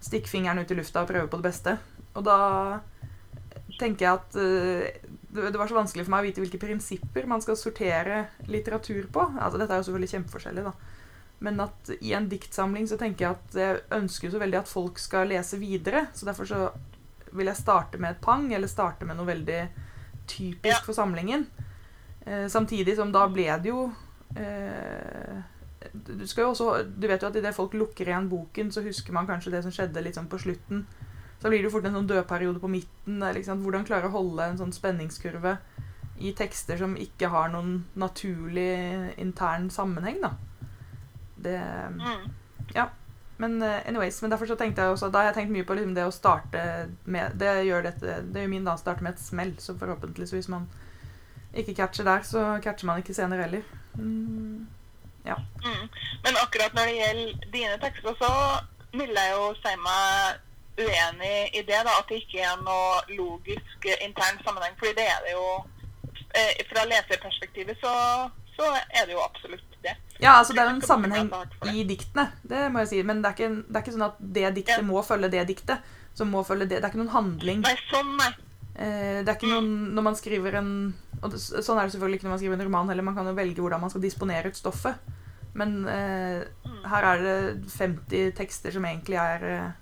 Stikk 0.00 0.30
fingeren 0.32 0.62
ut 0.62 0.70
i 0.72 0.76
lufta 0.78 1.02
og 1.02 1.10
prøve 1.10 1.28
på 1.28 1.40
det 1.40 1.44
beste. 1.44 1.74
Og 2.16 2.24
da 2.24 2.36
tenker 3.80 4.06
jeg 4.06 4.18
at 4.20 4.36
eh, 4.38 5.10
det, 5.30 5.50
det 5.54 5.58
var 5.60 5.70
så 5.70 5.76
vanskelig 5.78 6.04
for 6.06 6.14
meg 6.14 6.22
å 6.22 6.28
vite 6.28 6.42
hvilke 6.44 6.60
prinsipper 6.62 7.26
man 7.30 7.42
skal 7.44 7.58
sortere 7.58 8.22
litteratur 8.50 9.08
på. 9.12 9.24
Altså, 9.40 9.58
dette 9.60 9.74
er 9.76 9.80
jo 9.82 9.88
selvfølgelig 9.88 10.12
kjempeforskjellig, 10.14 10.64
da. 10.68 10.74
Men 11.40 11.60
at 11.64 11.90
i 12.04 12.12
en 12.12 12.26
diktsamling 12.28 12.86
så 12.90 12.98
tenker 13.00 13.24
jeg 13.24 13.36
at 13.38 13.54
jeg 13.56 13.78
ønsker 13.96 14.32
så 14.34 14.40
veldig 14.42 14.58
at 14.60 14.68
folk 14.68 14.98
skal 15.00 15.30
lese 15.32 15.56
videre. 15.60 16.06
Så 16.12 16.28
derfor 16.28 16.48
så 16.50 16.66
vil 17.32 17.48
jeg 17.48 17.56
starte 17.62 18.00
med 18.02 18.16
et 18.16 18.20
pang, 18.24 18.44
eller 18.52 18.68
starte 18.68 19.06
med 19.08 19.16
noe 19.16 19.28
veldig 19.30 19.60
typisk 20.28 20.68
Ja. 20.68 20.82
for 20.84 20.92
samlingen. 20.92 21.46
Eh, 22.26 22.46
samtidig 22.52 22.96
som 22.98 23.12
da 23.14 23.24
ble 23.32 23.46
det 23.62 23.70
jo 23.70 23.86
eh, 24.36 25.40
du 25.94 26.26
skal 26.28 26.44
jo 26.44 26.50
også 26.52 26.66
Du 26.92 27.06
vet 27.08 27.22
jo 27.22 27.30
at 27.30 27.36
idet 27.40 27.54
folk 27.56 27.72
lukker 27.74 28.10
igjen 28.10 28.28
boken, 28.28 28.68
så 28.70 28.82
husker 28.84 29.14
man 29.16 29.26
kanskje 29.26 29.54
det 29.54 29.62
som 29.64 29.72
skjedde 29.72 30.02
litt 30.04 30.18
sånn 30.18 30.28
på 30.30 30.38
slutten. 30.42 30.84
Så 31.40 31.48
blir 31.48 31.58
det 31.58 31.70
jo 31.70 31.72
fort 31.72 31.86
en 31.88 31.96
sånn 31.96 32.08
dødperiode 32.08 32.60
på 32.60 32.68
midten. 32.68 33.20
sant? 33.44 33.64
Hvordan 33.64 33.86
klare 33.88 34.08
å 34.10 34.14
holde 34.14 34.44
en 34.44 34.58
sånn 34.60 34.74
spenningskurve 34.76 35.56
i 36.20 36.34
tekster 36.36 36.76
som 36.76 36.96
ikke 37.00 37.30
har 37.32 37.48
noen 37.48 37.86
naturlig 37.96 39.14
intern 39.16 39.70
sammenheng, 39.70 40.20
da. 40.20 40.34
Det 41.36 41.60
Ja. 42.74 42.90
Men 43.40 43.62
eh, 43.62 43.88
anyways, 43.88 44.22
men 44.22 44.30
derfor 44.30 44.46
så 44.46 44.56
tenkte 44.56 44.82
jeg 44.82 44.92
også 44.92 45.08
Da 45.08 45.18
har 45.18 45.30
jeg 45.30 45.34
tenkt 45.34 45.52
mye 45.54 45.64
på 45.64 45.72
liksom 45.72 45.94
det 45.96 46.04
å 46.04 46.12
starte 46.12 46.90
med 47.04 47.38
Det 47.40 47.64
gjør, 47.64 47.86
dette, 47.86 48.18
det 48.28 48.42
gjør 48.42 48.50
min 48.52 48.68
da 48.68 48.74
starte 48.76 49.00
med 49.02 49.14
et 49.14 49.22
smell, 49.22 49.54
så 49.56 49.72
forhåpentligvis 49.80 50.34
hvis 50.36 50.50
man 50.52 50.68
ikke 51.56 51.74
catcher 51.74 52.04
der, 52.04 52.20
så 52.22 52.60
catcher 52.62 52.86
man 52.86 53.00
ikke 53.00 53.14
senere 53.16 53.42
heller. 53.48 53.64
Mm. 53.96 54.68
Mm. 55.26 55.88
Men 56.22 56.36
akkurat 56.42 56.76
når 56.76 56.86
det 56.86 56.94
gjelder 56.94 57.48
dine 57.52 57.80
tekster, 57.82 58.14
så 58.20 58.30
vil 58.92 59.10
jeg 59.16 59.32
jo 59.34 59.48
si 59.58 59.72
meg 59.82 60.38
uenig 60.80 61.32
i 61.54 61.62
det. 61.62 61.80
da, 61.86 61.96
At 62.00 62.08
det 62.08 62.22
ikke 62.24 62.40
er 62.44 62.60
noe 62.64 63.00
logisk 63.16 63.86
eh, 63.86 64.00
intern 64.06 64.38
sammenheng. 64.44 64.76
fordi 64.78 64.94
det 64.98 65.06
er 65.08 65.20
det 65.26 65.32
jo 65.36 65.46
eh, 66.34 66.62
Fra 66.72 66.84
leserperspektivet 66.90 67.78
så, 67.82 67.94
så 68.56 68.68
er 68.90 69.06
det 69.06 69.12
jo 69.16 69.22
absolutt 69.24 69.66
det. 69.82 69.94
Ja, 70.20 70.34
altså 70.38 70.52
det 70.52 70.60
er 70.62 70.68
jo 70.70 70.76
en 70.76 70.82
sammenheng 70.84 71.30
i 71.72 71.84
diktene, 71.88 72.26
det 72.44 72.66
må 72.72 72.82
jeg 72.84 72.88
si. 72.90 73.02
Men 73.02 73.22
det 73.22 73.30
er 73.30 73.36
ikke, 73.38 73.62
det 73.68 73.76
er 73.78 73.84
ikke 73.86 73.94
sånn 73.96 74.08
at 74.10 74.18
det 74.20 74.50
diktet 74.58 74.84
må 74.84 75.00
følge 75.06 75.30
det 75.32 75.46
diktet. 75.48 75.80
Som 76.14 76.28
må 76.34 76.42
følge 76.44 76.66
det. 76.68 76.80
Det 76.82 76.84
er 76.84 76.90
ikke 76.90 76.98
noen 77.00 77.14
handling. 77.14 77.60
Nei, 77.64 77.76
sånn, 77.88 78.10
nei. 78.18 78.32
Eh, 78.74 79.20
det 79.24 79.28
er 79.30 79.36
ikke 79.38 79.48
noen 79.50 79.70
Når 79.94 80.04
man 80.06 80.14
skriver 80.16 80.54
en 80.60 80.68
Og 81.22 81.32
sånn 81.38 81.78
er 81.78 81.86
det 81.88 81.92
selvfølgelig 81.94 82.18
ikke 82.20 82.26
når 82.28 82.32
man 82.34 82.38
skriver 82.40 82.56
en 82.58 82.64
roman 82.68 82.88
heller. 82.92 83.06
Man 83.06 83.16
kan 83.16 83.26
jo 83.30 83.34
velge 83.38 83.60
hvordan 83.62 83.80
man 83.82 83.90
skal 83.92 84.02
disponere 84.04 84.50
ut 84.52 84.56
stoffet. 84.58 84.98
Men 85.54 85.78
eh, 85.88 86.42
Mm. 86.66 86.82
her 86.90 87.04
er 87.12 87.22
det 87.24 87.70
50 87.72 88.32
tekster 88.36 88.70
som 88.72 88.84
egentlig 88.84 89.16
er 89.18 89.72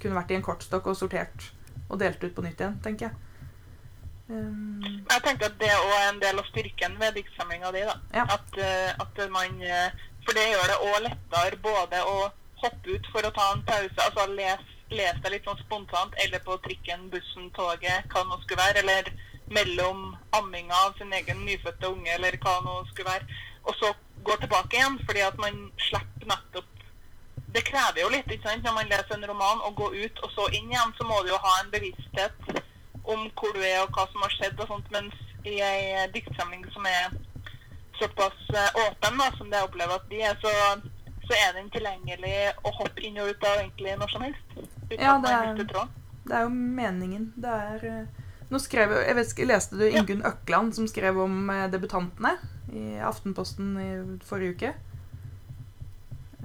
Kunne 0.00 0.18
vært 0.18 0.32
i 0.34 0.38
en 0.38 0.46
kortstokk 0.46 0.90
og 0.90 0.98
sortert 0.98 1.50
og 1.86 2.00
delt 2.00 2.22
ut 2.24 2.34
på 2.34 2.42
nytt 2.42 2.60
igjen, 2.60 2.78
tenker 2.82 3.08
jeg. 3.08 3.22
Um, 4.26 4.82
Jeg 4.82 5.22
tenker 5.22 5.52
at 5.52 5.58
det 5.60 5.70
òg 5.70 5.92
er 5.94 6.08
en 6.08 6.22
del 6.22 6.40
av 6.42 6.48
styrken 6.48 6.96
ved 6.98 7.14
diktsamlinga 7.14 7.70
di. 7.76 7.84
Ja. 7.86 8.24
At, 8.24 8.56
eh, 8.58 8.90
at 8.98 9.20
man 9.30 9.60
eh, 9.62 9.92
For 10.26 10.34
det 10.34 10.48
gjør 10.50 10.72
det 10.72 10.78
òg 10.82 10.96
lettere 11.04 11.60
både 11.62 12.00
å 12.02 12.16
hoppe 12.58 12.96
ut 12.96 13.06
for 13.12 13.22
å 13.22 13.30
ta 13.36 13.52
en 13.52 13.62
pause, 13.68 13.94
altså 14.02 14.24
lese 14.32 14.74
les 14.90 15.18
det 15.22 15.32
litt 15.32 15.46
sånn 15.46 15.58
spontant, 15.64 16.14
eller 16.22 16.42
på 16.46 16.56
trikken, 16.64 17.08
bussen, 17.10 17.48
toget, 17.56 18.06
hva 18.10 18.22
det 18.22 18.30
nå 18.30 18.38
skulle 18.42 18.62
være, 18.62 18.82
eller 18.82 19.10
mellom 19.50 20.14
amminga 20.36 20.78
av 20.86 20.96
sin 20.98 21.12
egen 21.14 21.42
nyfødte 21.46 21.90
unge, 21.90 22.12
eller 22.14 22.38
hva 22.42 22.56
det 22.58 22.66
nå 22.68 22.76
skulle 22.90 23.10
være, 23.10 23.38
og 23.66 23.78
så 23.80 23.92
gå 24.26 24.36
tilbake 24.42 24.78
igjen, 24.78 24.98
fordi 25.06 25.24
at 25.26 25.38
man 25.42 25.58
slipper 25.88 26.30
nettopp 26.30 26.75
det 27.56 27.64
krever 27.66 28.02
jo 28.04 28.08
litt 28.12 28.28
ikke 28.30 28.48
sant? 28.50 28.64
når 28.66 28.74
man 28.76 28.90
leser 28.92 29.16
en 29.16 29.26
roman, 29.30 29.62
å 29.64 29.72
gå 29.78 29.88
ut 29.96 30.22
og 30.26 30.30
så 30.36 30.46
inn 30.52 30.68
igjen. 30.70 30.92
Så 30.98 31.06
må 31.08 31.22
du 31.24 31.30
jo 31.32 31.38
ha 31.42 31.54
en 31.62 31.70
bevissthet 31.72 32.50
om 33.06 33.26
hvor 33.38 33.54
du 33.56 33.62
er 33.64 33.80
og 33.84 33.94
hva 33.96 34.04
som 34.12 34.22
har 34.26 34.34
skjedd. 34.36 34.60
og 34.60 34.68
sånt, 34.74 34.90
Mens 34.92 35.14
i 35.46 35.56
ei 35.62 36.06
diktsamling 36.14 36.64
som 36.74 36.86
er 36.90 37.14
såpass 38.00 38.36
eh, 38.52 38.80
åpen 38.84 39.16
da, 39.18 39.30
som 39.38 39.48
det 39.50 39.56
jeg 39.60 39.68
opplever 39.70 39.94
at 39.96 40.08
de 40.10 40.18
er, 40.20 40.34
så, 40.42 40.50
så 41.24 41.36
er 41.38 41.54
den 41.56 41.70
tilgjengelig 41.72 42.34
å 42.66 42.72
hoppe 42.80 43.00
inn 43.08 43.16
og 43.22 43.30
ut 43.30 43.46
av 43.48 43.62
egentlig 43.62 43.94
når 44.00 44.12
som 44.12 44.26
helst. 44.26 44.58
Uten 44.90 45.00
Ja, 45.00 45.14
det 45.22 45.32
er- 45.32 45.88
det 46.26 46.34
er 46.34 46.42
jo 46.42 46.50
meningen. 46.50 47.32
Det 47.38 47.50
er 47.54 47.84
eh, 47.86 48.22
Nå 48.50 48.58
skrev 48.62 48.92
jeg 48.94 49.14
vet, 49.16 49.38
Leste 49.48 49.78
du 49.78 49.86
Ja. 49.88 50.02
Økland 50.30 50.74
som 50.74 50.86
skrev 50.86 51.18
om 51.18 51.48
eh, 51.50 51.68
debutantene 51.70 52.36
i 52.74 52.98
Aftenposten 53.02 53.72
i 53.78 53.88
forrige 54.26 54.54
uke? 54.54 54.74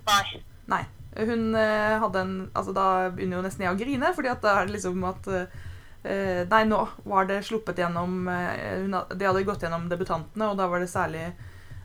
Nei. 0.08 0.41
Nei. 0.68 0.84
Hun 1.18 1.56
eh, 1.56 2.00
hadde 2.00 2.24
en 2.24 2.34
Altså, 2.53 2.72
da 2.75 3.12
begynner 3.12 3.39
jo 3.39 3.46
nesten 3.46 3.65
jeg 3.65 3.75
å 3.75 3.80
grine, 3.80 4.13
fordi 4.15 4.32
at 4.32 4.44
da 4.44 4.56
er 4.60 4.68
det 4.68 4.77
liksom 4.77 5.03
at 5.10 5.32
eh, 5.36 6.44
Nei, 6.50 6.63
nå 6.65 6.82
var 7.06 7.27
det 7.30 7.44
sluppet 7.46 7.82
gjennom 7.84 8.27
eh, 8.32 8.84
hun, 8.86 8.96
De 9.12 9.27
hadde 9.27 9.46
gått 9.48 9.65
gjennom 9.68 9.89
debutantene, 9.91 10.51
og 10.51 10.60
da 10.60 10.70
var 10.72 10.84
det 10.84 10.91
særlig 10.91 11.27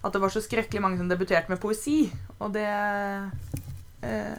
at 0.07 0.15
det 0.15 0.21
var 0.23 0.31
så 0.31 0.43
skrekkelig 0.45 0.83
mange 0.85 1.01
som 1.01 1.09
debuterte 1.11 1.51
med 1.51 1.59
poesi. 1.59 2.05
Og 2.39 2.53
det 2.55 2.69
eh, 4.07 4.37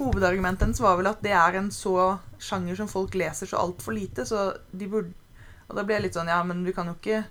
Hovedargumentet 0.00 0.66
hennes 0.66 0.80
var 0.82 0.96
vel 0.98 1.06
at 1.06 1.20
det 1.22 1.30
er 1.38 1.60
en 1.60 1.70
så 1.70 2.16
sjanger 2.42 2.80
som 2.80 2.90
folk 2.90 3.14
leser 3.14 3.46
så 3.46 3.60
altfor 3.62 3.94
lite, 3.94 4.26
så 4.26 4.48
de 4.72 4.88
burde 4.90 5.14
Og 5.68 5.78
da 5.78 5.84
ble 5.86 5.94
jeg 5.94 6.04
litt 6.08 6.16
sånn 6.18 6.28
Ja, 6.28 6.42
men 6.44 6.64
du 6.66 6.72
kan 6.74 6.90
jo 6.90 6.96
ikke 6.98 7.22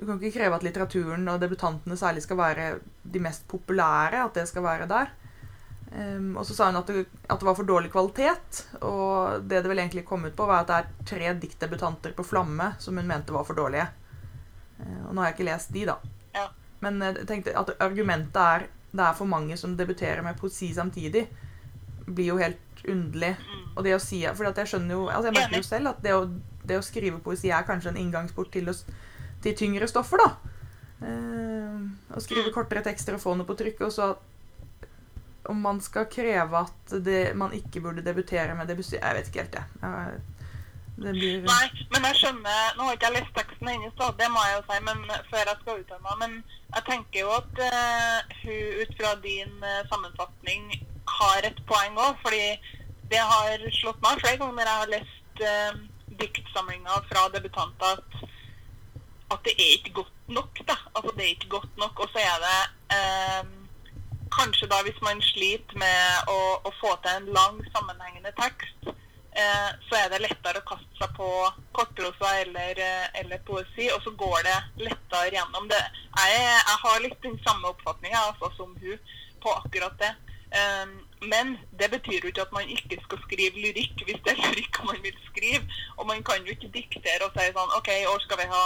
du 0.00 0.06
kan 0.06 0.16
ikke 0.16 0.38
kreve 0.38 0.56
at 0.56 0.62
litteraturen 0.64 1.26
og 1.28 1.42
debutantene 1.42 1.96
særlig 1.98 2.22
skal 2.24 2.38
være 2.38 2.68
de 3.04 3.20
mest 3.20 3.42
populære. 3.50 4.22
At 4.24 4.38
det 4.38 4.46
skal 4.48 4.64
være 4.64 4.86
der. 4.88 5.10
Ehm, 5.96 6.36
og 6.38 6.46
så 6.46 6.54
sa 6.54 6.68
hun 6.70 6.78
at 6.78 6.86
det, 6.86 7.06
at 7.26 7.40
det 7.40 7.46
var 7.48 7.56
for 7.58 7.66
dårlig 7.66 7.90
kvalitet. 7.92 8.64
Og 8.86 9.42
det 9.42 9.62
det 9.64 9.70
vel 9.70 9.82
egentlig 9.82 10.06
kom 10.08 10.24
ut 10.24 10.36
på, 10.36 10.46
var 10.46 10.62
at 10.62 10.70
det 10.70 10.78
er 10.78 11.08
tre 11.12 11.34
diktdebutanter 11.42 12.14
på 12.16 12.26
Flamme 12.26 12.72
som 12.78 12.96
hun 12.96 13.08
mente 13.08 13.34
var 13.34 13.46
for 13.48 13.58
dårlige. 13.58 13.88
Uh, 14.80 15.08
og 15.08 15.14
nå 15.14 15.22
har 15.22 15.30
jeg 15.30 15.38
ikke 15.40 15.50
lest 15.50 15.72
de, 15.74 15.86
da. 15.90 15.96
Ja. 16.34 16.46
Men 16.80 17.02
eh, 17.02 17.16
jeg 17.20 17.28
tenkte 17.28 17.56
at 17.58 17.74
argumentet 17.82 18.38
er 18.40 18.68
det 18.90 19.04
er 19.04 19.14
for 19.14 19.28
mange 19.30 19.54
som 19.60 19.76
debuterer 19.78 20.22
med 20.26 20.38
poesi 20.40 20.72
samtidig, 20.74 21.28
blir 22.06 22.32
jo 22.32 22.38
helt 22.40 22.80
underlig. 22.88 23.36
Mm. 23.38 23.66
Og 23.76 23.84
det 23.86 23.92
å 23.94 24.00
si 24.02 24.22
For 24.34 24.48
jeg 24.48 24.66
skjønner 24.66 24.96
jo 24.96 25.04
altså 25.06 25.28
Jeg 25.28 25.36
merker 25.36 25.60
jo 25.60 25.66
selv 25.68 25.92
at 25.92 26.00
det 26.02 26.14
å, 26.16 26.24
det 26.66 26.78
å 26.80 26.82
skrive 26.82 27.20
poesi 27.22 27.52
er 27.54 27.66
kanskje 27.68 27.92
en 27.92 28.00
inngangsport 28.00 28.50
til, 28.50 28.72
å, 28.72 28.74
til 29.44 29.54
tyngre 29.54 29.86
stoffer, 29.90 30.18
da. 30.24 30.56
Uh, 31.00 31.86
å 32.12 32.20
skrive 32.20 32.48
Mm. 32.50 32.54
kortere 32.56 32.82
tekster 32.84 33.14
og 33.16 33.22
få 33.22 33.36
noe 33.36 33.46
på 33.46 33.56
trykk. 33.60 33.84
Og 33.86 33.94
så 33.94 34.10
om 35.48 35.60
man 35.64 35.80
skal 35.80 36.08
kreve 36.10 36.64
at 36.66 36.94
det, 37.04 37.34
man 37.36 37.54
ikke 37.56 37.80
burde 37.80 38.04
debutere 38.04 38.54
med 38.54 38.68
debut... 38.68 38.92
Jeg 38.92 39.16
vet 39.16 39.30
ikke 39.30 39.44
helt, 39.44 39.58
jeg. 39.60 40.20
blir 41.00 41.46
Nei, 41.46 41.66
men 41.94 42.06
jeg 42.10 42.18
skjønner 42.18 42.74
Nå 42.76 42.84
har 42.84 42.98
ikke 42.98 43.08
jeg 43.08 43.16
lest 43.16 43.32
teksten 43.38 43.70
hennes, 43.70 43.94
da, 43.96 44.10
det 44.18 44.28
må 44.32 44.42
jeg 44.44 44.58
jo 44.58 44.64
si, 44.68 44.80
men 44.88 44.98
før 45.30 45.46
jeg 45.46 45.60
skal 45.62 45.80
uttale 45.80 46.02
meg. 46.06 46.18
Men 46.22 46.34
jeg 46.74 46.86
tenker 46.90 47.22
jo 47.24 47.30
at 47.38 47.62
uh, 47.66 48.34
hun 48.42 48.82
ut 48.82 48.92
fra 48.98 49.14
din 49.24 49.56
uh, 49.64 49.80
sammenfatning 49.92 50.74
har 51.20 51.48
et 51.48 51.64
poeng 51.70 51.96
òg. 51.98 52.20
Fordi 52.24 52.44
det 53.10 53.22
har 53.32 53.64
slått 53.80 54.02
meg 54.04 54.20
flere 54.22 54.42
ganger 54.42 54.60
når 54.60 54.68
jeg 54.68 54.82
har 54.82 54.92
lest 54.96 55.44
uh, 55.46 55.80
diktsamlinga 56.20 57.00
fra 57.08 57.28
debutanter 57.34 57.96
at, 57.96 58.20
at 59.32 59.40
det 59.46 59.54
er 59.56 59.72
ikke 59.78 59.96
godt 60.02 60.28
nok. 60.28 60.60
da. 60.68 60.76
Altså 60.94 61.14
det 61.16 61.24
er 61.24 61.34
ikke 61.34 61.54
godt 61.56 61.76
nok. 61.80 62.00
Og 62.00 62.08
så 62.12 62.22
er 62.22 62.36
det 62.44 62.58
eh, 62.96 63.42
kanskje 64.34 64.68
da 64.70 64.80
hvis 64.86 65.00
man 65.04 65.22
sliter 65.24 65.78
med 65.80 66.32
å, 66.32 66.40
å 66.64 66.72
få 66.80 66.94
til 67.04 67.12
en 67.16 67.30
lang, 67.36 67.60
sammenhengende 67.74 68.32
tekst, 68.38 68.90
eh, 69.32 69.70
så 69.88 69.98
er 69.98 70.10
det 70.12 70.22
lettere 70.24 70.62
å 70.62 70.68
kaste 70.68 71.00
seg 71.00 71.14
på 71.18 71.28
kortprosa 71.76 72.32
eller, 72.42 72.78
eh, 72.78 73.06
eller 73.22 73.42
poesi, 73.48 73.90
og 73.94 74.02
så 74.04 74.14
går 74.24 74.46
det 74.48 74.58
lettere 74.86 75.36
gjennom 75.36 75.68
det. 75.70 75.82
Jeg, 76.18 76.40
jeg 76.42 76.80
har 76.84 77.04
litt 77.04 77.22
den 77.26 77.38
samme 77.46 77.72
oppfatninga 77.74 78.26
altså, 78.30 78.52
som 78.58 78.74
hun 78.82 79.14
på 79.40 79.54
akkurat 79.62 79.96
det. 80.00 80.12
Um, 80.50 80.96
men 81.30 81.58
det 81.78 81.90
betyr 81.92 82.24
jo 82.24 82.30
ikke 82.32 82.42
at 82.42 82.52
man 82.52 82.70
ikke 82.74 82.96
skal 83.04 83.20
skrive 83.22 83.60
lyrikk 83.62 84.00
hvis 84.02 84.18
det 84.26 84.32
er 84.32 84.40
lyrikk 84.48 84.80
man 84.84 84.98
vil 85.04 85.18
skrive. 85.28 85.62
Og 85.96 86.06
man 86.10 86.24
kan 86.26 86.46
jo 86.46 86.56
ikke 86.56 86.72
diktere 86.74 87.26
og 87.26 87.36
si 87.36 87.46
sånn 87.54 87.76
OK, 87.76 87.90
i 87.94 88.08
år 88.10 88.24
skal 88.24 88.40
vi 88.40 88.48
ha 88.50 88.64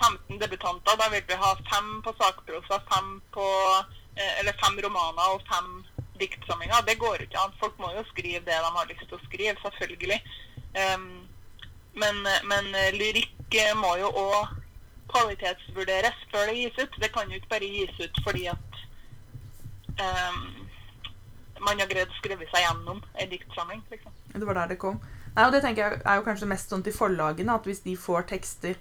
15 0.00 0.40
debutanter. 0.40 0.96
Da 0.96 1.10
vil 1.12 1.26
vi 1.28 1.38
ha 1.42 1.50
fem 1.68 1.90
på 2.04 2.14
sakprosa, 2.20 2.80
fem 2.88 3.18
på 3.34 3.48
Eller 4.16 4.56
fem 4.60 4.76
romaner 4.84 5.34
og 5.34 5.44
fem 5.48 5.68
diktsamlinger. 6.20 6.84
Det 6.86 6.98
går 7.00 7.24
ikke 7.24 7.40
an. 7.40 7.54
Folk 7.60 7.78
må 7.80 7.92
jo 7.96 8.04
skrive 8.10 8.44
det 8.46 8.58
de 8.64 8.72
har 8.76 8.90
lyst 8.90 9.06
til 9.08 9.18
å 9.18 9.24
skrive, 9.26 9.54
selvfølgelig. 9.62 10.18
Um, 10.76 11.06
men, 12.00 12.20
men 12.48 12.68
eh, 12.78 12.94
lyrikk 12.96 13.56
eh, 13.60 13.74
må 13.76 13.94
jo 14.00 14.08
òg 14.16 14.52
kvalitetsvurderes 15.12 16.22
før 16.32 16.48
det 16.48 16.58
gis 16.60 16.78
ut. 16.80 17.00
Det 17.00 17.10
kan 17.12 17.28
jo 17.28 17.40
ikke 17.40 17.52
bare 17.52 17.68
gis 17.68 17.98
ut 18.00 18.20
fordi 18.24 18.46
at 18.52 18.78
um, 20.00 20.38
man 21.66 21.82
har 21.82 21.90
greid 21.90 22.08
å 22.08 22.20
skrive 22.20 22.48
seg 22.48 22.64
gjennom 22.64 23.02
en 23.02 23.32
diktsamling. 23.32 23.82
liksom. 23.92 24.14
Det 24.32 24.48
var 24.48 24.62
der 24.62 24.72
det 24.72 24.80
kom. 24.80 25.02
Nei, 25.34 25.44
og 25.46 25.52
det 25.52 25.62
tenker 25.64 25.84
jeg 25.84 26.00
er 26.04 26.18
jo 26.18 26.24
kanskje 26.26 26.48
mest 26.48 26.72
sånn 26.72 26.84
til 26.84 26.96
forlagene, 26.96 27.54
at 27.56 27.68
hvis 27.68 27.84
de 27.84 27.94
får 27.96 28.26
tekster 28.32 28.76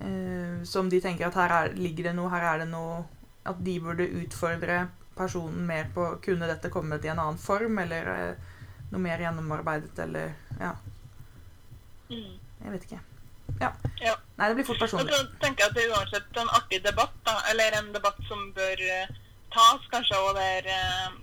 eh, 0.00 0.60
som 0.68 0.88
de 0.92 1.00
tenker 1.04 1.28
at 1.28 1.36
her 1.40 1.56
er, 1.56 1.74
ligger 1.76 2.10
det 2.10 2.16
noe, 2.16 2.32
her 2.32 2.46
er 2.52 2.64
det 2.64 2.70
noe 2.70 3.04
At 3.46 3.60
de 3.64 3.76
burde 3.80 4.06
utfordre 4.22 4.88
personen 5.16 5.66
mer 5.66 5.88
på 5.94 6.06
kunne 6.24 6.48
dette 6.50 6.70
kommet 6.70 7.04
i 7.04 7.08
en 7.12 7.18
annen 7.22 7.38
form, 7.40 7.78
eller 7.78 8.08
eh, 8.12 8.54
noe 8.92 9.00
mer 9.00 9.22
gjennomarbeidet, 9.22 9.98
eller 10.04 10.34
Ja, 10.60 10.74
jeg 12.08 12.72
vet 12.72 12.84
ikke. 12.88 13.00
Ja. 13.60 13.70
Ja. 14.02 14.14
Nei, 14.36 14.48
det 14.50 14.56
blir 14.58 14.66
fort 14.68 14.76
Og 14.80 14.84
personlig. 14.84 15.14
så 15.14 15.26
tenker 15.42 15.64
jeg 15.64 15.70
at 15.70 15.76
det 15.78 15.84
er 15.86 15.94
uansett 15.96 16.38
en 16.42 16.50
artig 16.58 16.82
debatt, 16.84 17.14
da, 17.26 17.36
eller 17.50 17.78
en 17.78 17.92
debatt 17.94 18.18
som 18.28 18.42
bør 18.56 18.82
eh, 18.84 19.08
tas, 19.54 19.86
kanskje, 19.92 20.18
og 20.26 20.34
der 20.36 20.68
eh, 20.74 21.16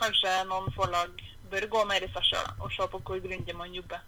kanskje 0.00 0.32
noen 0.48 0.70
forlag 0.76 1.12
bør 1.50 1.66
gå 1.70 1.84
mer 1.90 2.02
i 2.06 2.10
seg 2.14 2.24
sjøl 2.30 2.48
og 2.64 2.72
se 2.72 2.86
på 2.90 2.98
hvor 3.04 3.20
grundig 3.22 3.54
man 3.58 3.74
jobber 3.76 4.00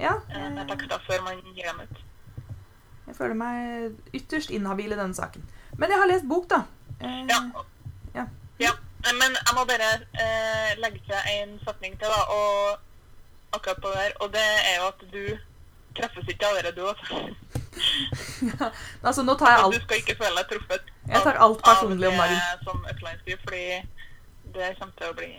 Ja, 0.00 0.14
eh, 0.32 0.48
med 0.54 0.62
eh, 0.64 0.70
tekster 0.72 1.02
før 1.06 1.22
man 1.28 1.42
gir 1.54 1.68
dem 1.68 1.82
ut. 1.84 2.00
jeg 3.06 3.14
føler 3.20 3.34
meg 3.38 4.16
ytterst 4.16 4.50
inhabil 4.50 4.92
i 4.92 4.98
denne 4.98 5.14
saken. 5.14 5.44
Men 5.78 5.90
jeg 5.92 5.98
har 6.00 6.08
lest 6.10 6.28
bok, 6.28 6.48
da. 6.50 6.62
Eh, 7.00 7.24
Ja, 8.58 8.72
Men 9.20 9.36
jeg 9.36 9.54
må 9.54 9.62
bare 9.68 9.88
eh, 10.18 10.70
legge 10.82 10.98
til 11.06 11.18
en 11.36 11.58
setning 11.62 11.92
til, 12.00 12.08
da, 12.08 12.22
og 12.32 12.78
akkurat 13.54 13.82
på 13.82 13.92
der. 13.94 14.14
Og 14.20 14.32
det 14.32 14.42
er 14.42 14.80
jo 14.80 14.86
at 14.88 15.04
du 15.12 15.20
treffes 15.96 16.32
ikke 16.32 16.48
av 16.48 16.56
dere, 16.58 16.72
du 16.74 16.82
også. 16.90 17.20
altså, 19.06 19.22
nå 19.22 19.36
tar 19.38 19.52
jeg 19.52 19.64
alt. 19.64 19.76
Du 19.76 19.84
skal 19.84 20.00
ikke 20.02 20.16
føle 20.22 20.40
deg 20.40 20.48
truffet 20.54 20.88
Jeg 21.08 21.22
tar 21.28 21.38
alt 21.44 21.62
personlig 21.64 22.08
om 22.08 22.18
dagen. 22.18 22.40
som 22.64 22.82
fordi 23.44 23.62
det 24.56 24.72
kommer 24.80 24.96
til 24.98 25.12
å 25.12 25.16
bli 25.20 25.30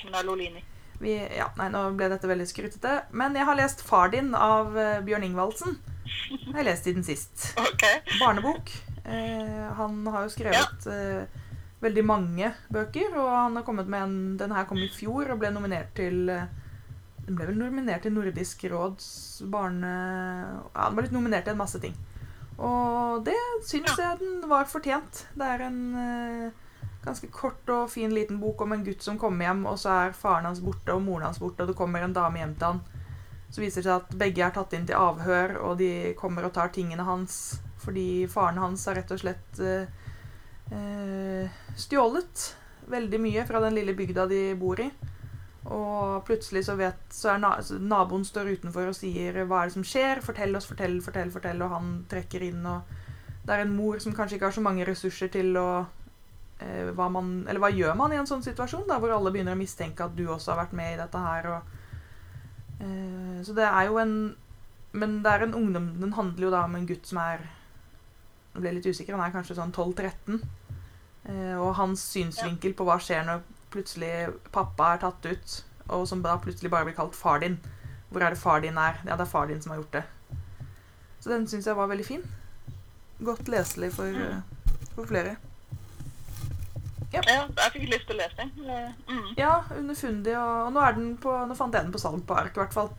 knallolini. 0.00 0.64
Vi, 1.02 1.14
ja, 1.36 1.50
nei, 1.58 1.68
nå 1.74 1.84
ble 1.98 2.08
dette 2.12 2.30
veldig 2.30 2.46
skrutete. 2.48 2.94
Men 3.10 3.36
jeg 3.36 3.44
har 3.44 3.58
lest 3.58 3.82
'Far 3.84 4.08
din' 4.14 4.34
av 4.38 4.78
eh, 4.78 5.00
Bjørn 5.04 5.26
Ingvaldsen. 5.26 5.78
Jeg 6.30 6.54
har 6.54 6.68
lest 6.70 6.84
siden 6.88 7.04
sist. 7.04 7.50
Okay. 7.74 8.00
Barnebok. 8.20 8.70
Eh, 9.04 9.64
han 9.78 10.06
har 10.06 10.24
jo 10.24 10.32
skrevet 10.32 10.86
eh, 10.88 11.42
veldig 11.84 12.04
mange 12.08 12.50
bøker, 12.72 13.12
og 13.20 13.28
han 13.28 13.58
har 13.58 13.66
kommet 13.66 13.90
med 13.90 14.02
en 14.02 14.14
Den 14.40 14.54
her 14.56 14.64
kom 14.64 14.80
i 14.80 14.88
fjor 14.88 15.34
og 15.34 15.42
ble 15.42 15.50
nominert 15.52 15.92
til 15.98 16.30
eh, 16.32 16.48
Den 17.26 17.36
ble 17.36 17.50
vel 17.50 17.60
nominert 17.60 18.04
til 18.04 18.14
Nordisk 18.16 18.64
råds 18.72 19.06
barne... 19.52 19.92
Ja, 20.72 20.88
den 20.88 20.96
var 20.96 21.06
litt 21.06 21.16
nominert 21.16 21.44
til 21.44 21.54
en 21.54 21.60
masse 21.60 21.80
ting. 21.80 21.96
Og 22.58 23.24
det 23.26 23.36
syns 23.66 23.96
jeg 23.98 24.20
den 24.20 24.44
var 24.48 24.68
fortjent. 24.70 25.24
Det 25.34 25.46
er 25.48 25.64
en 25.66 25.80
eh, 25.98 26.64
ganske 27.04 27.28
kort 27.32 27.68
og 27.72 27.90
fin 27.92 28.12
liten 28.14 28.40
bok 28.40 28.60
om 28.64 28.72
en 28.72 28.84
gutt 28.84 29.02
som 29.04 29.18
kommer 29.20 29.48
hjem, 29.48 29.64
og 29.68 29.78
så 29.80 29.94
er 30.04 30.16
faren 30.16 30.48
hans 30.48 30.62
borte 30.64 30.94
og 30.94 31.02
moren 31.04 31.28
hans 31.28 31.40
borte, 31.42 31.64
og 31.64 31.72
det 31.72 31.78
kommer 31.78 32.04
en 32.04 32.16
dame 32.16 32.40
hjem 32.40 32.54
til 32.56 32.70
han. 32.72 32.82
Så 33.50 33.62
viser 33.62 33.84
det 33.84 33.88
seg 33.90 34.00
at 34.00 34.16
begge 34.18 34.44
er 34.46 34.54
tatt 34.54 34.72
inn 34.76 34.86
til 34.88 34.98
avhør, 34.98 35.58
og 35.68 35.78
de 35.80 36.14
kommer 36.18 36.46
og 36.46 36.54
tar 36.56 36.72
tingene 36.74 37.06
hans 37.06 37.58
fordi 37.84 38.26
faren 38.32 38.60
hans 38.62 38.86
har 38.88 38.98
rett 38.98 39.12
og 39.14 39.20
slett 39.20 39.60
eh, 39.60 39.88
eh, 40.74 41.64
stjålet 41.76 42.44
veldig 42.90 43.20
mye 43.20 43.44
fra 43.46 43.60
den 43.64 43.76
lille 43.78 43.94
bygda 43.96 44.26
de 44.30 44.40
bor 44.58 44.80
i. 44.80 44.90
Og 45.64 46.24
plutselig 46.28 46.66
så 46.66 46.76
vet 46.76 47.00
så 47.14 47.32
er 47.32 47.40
na 47.40 47.54
naboen 47.80 48.24
står 48.26 48.50
utenfor 48.58 48.90
og 48.90 48.96
sier 48.96 49.32
'Hva 49.44 49.62
er 49.62 49.66
det 49.66 49.76
som 49.76 49.82
skjer?' 49.82 50.20
'Fortell 50.20 50.56
oss, 50.56 50.66
fortell, 50.66 51.00
fortell', 51.00 51.32
fortell. 51.32 51.62
Og 51.62 51.70
han 51.70 52.04
trekker 52.08 52.42
inn, 52.42 52.66
og 52.66 52.82
det 53.44 53.54
er 53.54 53.64
en 53.64 53.76
mor 53.76 53.98
som 53.98 54.14
kanskje 54.14 54.36
ikke 54.36 54.46
har 54.46 54.58
så 54.58 54.60
mange 54.60 54.84
ressurser 54.84 55.28
til 55.28 55.56
å 55.56 55.86
eh, 56.60 56.90
hva, 56.92 57.08
man, 57.08 57.46
eller 57.48 57.60
hva 57.60 57.72
gjør 57.72 57.96
man 57.96 58.12
i 58.12 58.16
en 58.16 58.26
sånn 58.26 58.44
situasjon, 58.44 58.86
da, 58.88 58.98
hvor 58.98 59.10
alle 59.10 59.32
begynner 59.32 59.56
å 59.56 59.60
mistenke 59.60 60.04
at 60.04 60.16
du 60.16 60.26
også 60.28 60.52
har 60.52 60.66
vært 60.66 60.76
med 60.76 60.94
i 60.94 61.00
dette 61.00 61.18
her? 61.18 61.48
Og, 61.48 61.62
eh, 62.80 63.42
så 63.44 63.56
det 63.56 63.68
er 63.68 63.84
jo 63.88 63.98
en 63.98 64.36
Men 64.94 65.22
det 65.22 65.30
er 65.32 65.42
en 65.42 65.54
ungdom 65.54 66.00
Den 66.00 66.12
handler 66.12 66.44
jo 66.44 66.50
da 66.50 66.64
om 66.64 66.74
en 66.76 66.86
gutt 66.86 67.06
som 67.06 67.18
er 67.18 67.40
Nå 68.54 68.62
ble 68.62 68.76
litt 68.76 68.86
usikker, 68.86 69.16
han 69.16 69.26
er 69.26 69.34
kanskje 69.34 69.56
sånn 69.58 69.74
12-13. 69.74 70.40
Eh, 71.24 71.56
og 71.58 71.74
hans 71.78 72.02
synsvinkel 72.14 72.74
på 72.76 72.86
hva 72.86 72.98
skjer 73.02 73.24
når 73.26 73.44
plutselig 73.74 74.12
pappa 74.54 74.92
er 74.94 75.00
tatt 75.02 75.26
ut, 75.26 75.54
og 75.94 76.04
som 76.08 76.22
da 76.22 76.36
plutselig 76.42 76.70
bare 76.72 76.86
blir 76.88 76.96
kalt 76.96 77.16
far 77.18 77.42
din. 77.42 77.58
Hvor 78.10 78.22
er 78.22 78.34
det 78.34 78.38
far 78.38 78.62
din 78.62 78.78
er? 78.78 79.00
Ja, 79.02 79.16
det 79.16 79.26
er 79.26 79.32
far 79.32 79.50
din 79.50 79.62
som 79.62 79.74
har 79.74 79.80
gjort 79.82 79.98
det. 79.98 80.04
Så 81.24 81.32
den 81.32 81.48
syns 81.50 81.66
jeg 81.66 81.76
var 81.76 81.90
veldig 81.90 82.06
fin. 82.06 82.22
Godt 83.24 83.48
leselig 83.50 83.90
for, 83.96 84.06
eh, 84.06 84.70
for 84.94 85.10
flere. 85.10 85.36
Ja, 87.14 87.22
jeg 87.22 87.72
fikk 87.72 87.86
lyst 87.90 88.08
til 88.08 88.16
å 88.16 88.20
lese 88.20 88.42
den. 88.42 88.50
Mm. 89.08 89.28
Ja, 89.38 89.54
underfundig, 89.78 90.34
og, 90.38 90.66
og 90.66 90.72
nå, 90.74 90.82
er 90.82 90.96
den 90.96 91.12
på, 91.22 91.34
nå 91.46 91.56
fant 91.58 91.74
jeg 91.74 91.86
den 91.86 91.94
på 91.94 92.02
salg 92.02 92.24
på 92.26 92.36
ark, 92.38 92.54
i 92.56 92.62
hvert 92.62 92.74
fall. 92.74 92.90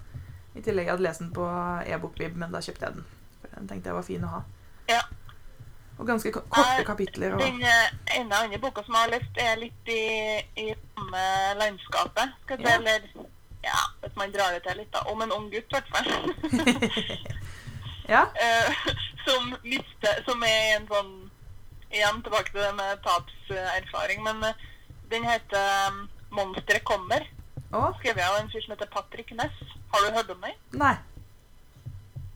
I 0.55 0.63
tillegg 0.63 0.87
hadde 0.87 1.03
lest 1.03 1.23
den 1.23 1.33
på 1.35 1.45
e-bokbib, 1.83 2.37
men 2.39 2.53
da 2.53 2.63
kjøpte 2.63 2.87
jeg 2.87 2.95
den. 2.95 3.07
Den 3.55 3.67
tenkte 3.69 3.91
jeg 3.91 3.97
var 3.97 4.07
fin 4.07 4.23
å 4.23 4.31
ha. 4.37 4.41
Ja. 4.89 5.01
Og 5.97 6.07
ganske 6.07 6.31
korte 6.31 6.83
kapitler. 6.85 7.33
Og, 7.35 7.39
Den 7.41 7.61
eh, 7.63 8.19
ene 8.19 8.35
andre 8.35 8.59
boka 8.59 8.83
som 8.83 8.95
jeg 8.97 9.01
har 9.05 9.13
lest, 9.13 9.37
er 9.39 9.55
litt 9.61 9.91
i, 9.93 10.01
i 10.59 10.65
samme 10.95 11.21
landskapet. 11.61 12.33
Skal 12.43 12.59
jeg 12.59 12.67
si, 12.67 12.71
Ja. 12.71 12.77
eller 12.77 12.99
ja, 13.65 13.79
hvis 14.01 14.15
man 14.19 14.33
drar 14.33 14.51
det 14.53 14.63
til 14.67 14.77
litt, 14.77 14.91
da. 14.93 14.99
Om 15.09 15.21
en 15.25 15.31
ung 15.31 15.47
gutt, 15.53 15.71
i 15.71 15.75
hvert 15.75 15.89
fall. 15.95 16.09
ja, 18.15 18.25
Eh, 18.35 18.75
som 19.25 19.55
miste, 19.63 20.11
Som 20.27 20.43
er 20.43 20.75
en 20.75 20.87
sånn 20.91 21.13
Igjen 21.95 22.19
tilbake 22.25 22.51
til 22.51 22.59
det 22.61 22.73
med 22.75 22.99
tapserfaring. 23.05 24.21
Men 24.25 24.43
eh, 24.43 24.53
den 25.11 25.23
heter 25.23 25.89
um, 25.89 26.09
'Monsteret 26.31 26.83
kommer'. 26.83 27.23
og 27.71 27.95
Skrevet 27.99 28.23
av 28.25 28.39
en 28.41 28.49
fyr 28.51 28.61
som 28.65 28.73
heter 28.75 28.89
Patrick 28.91 29.31
Ness. 29.31 29.55
Har 29.93 29.99
du 30.03 30.11
hørt 30.17 30.29
om 30.29 30.41
den? 30.43 30.57
Nei. 30.79 30.95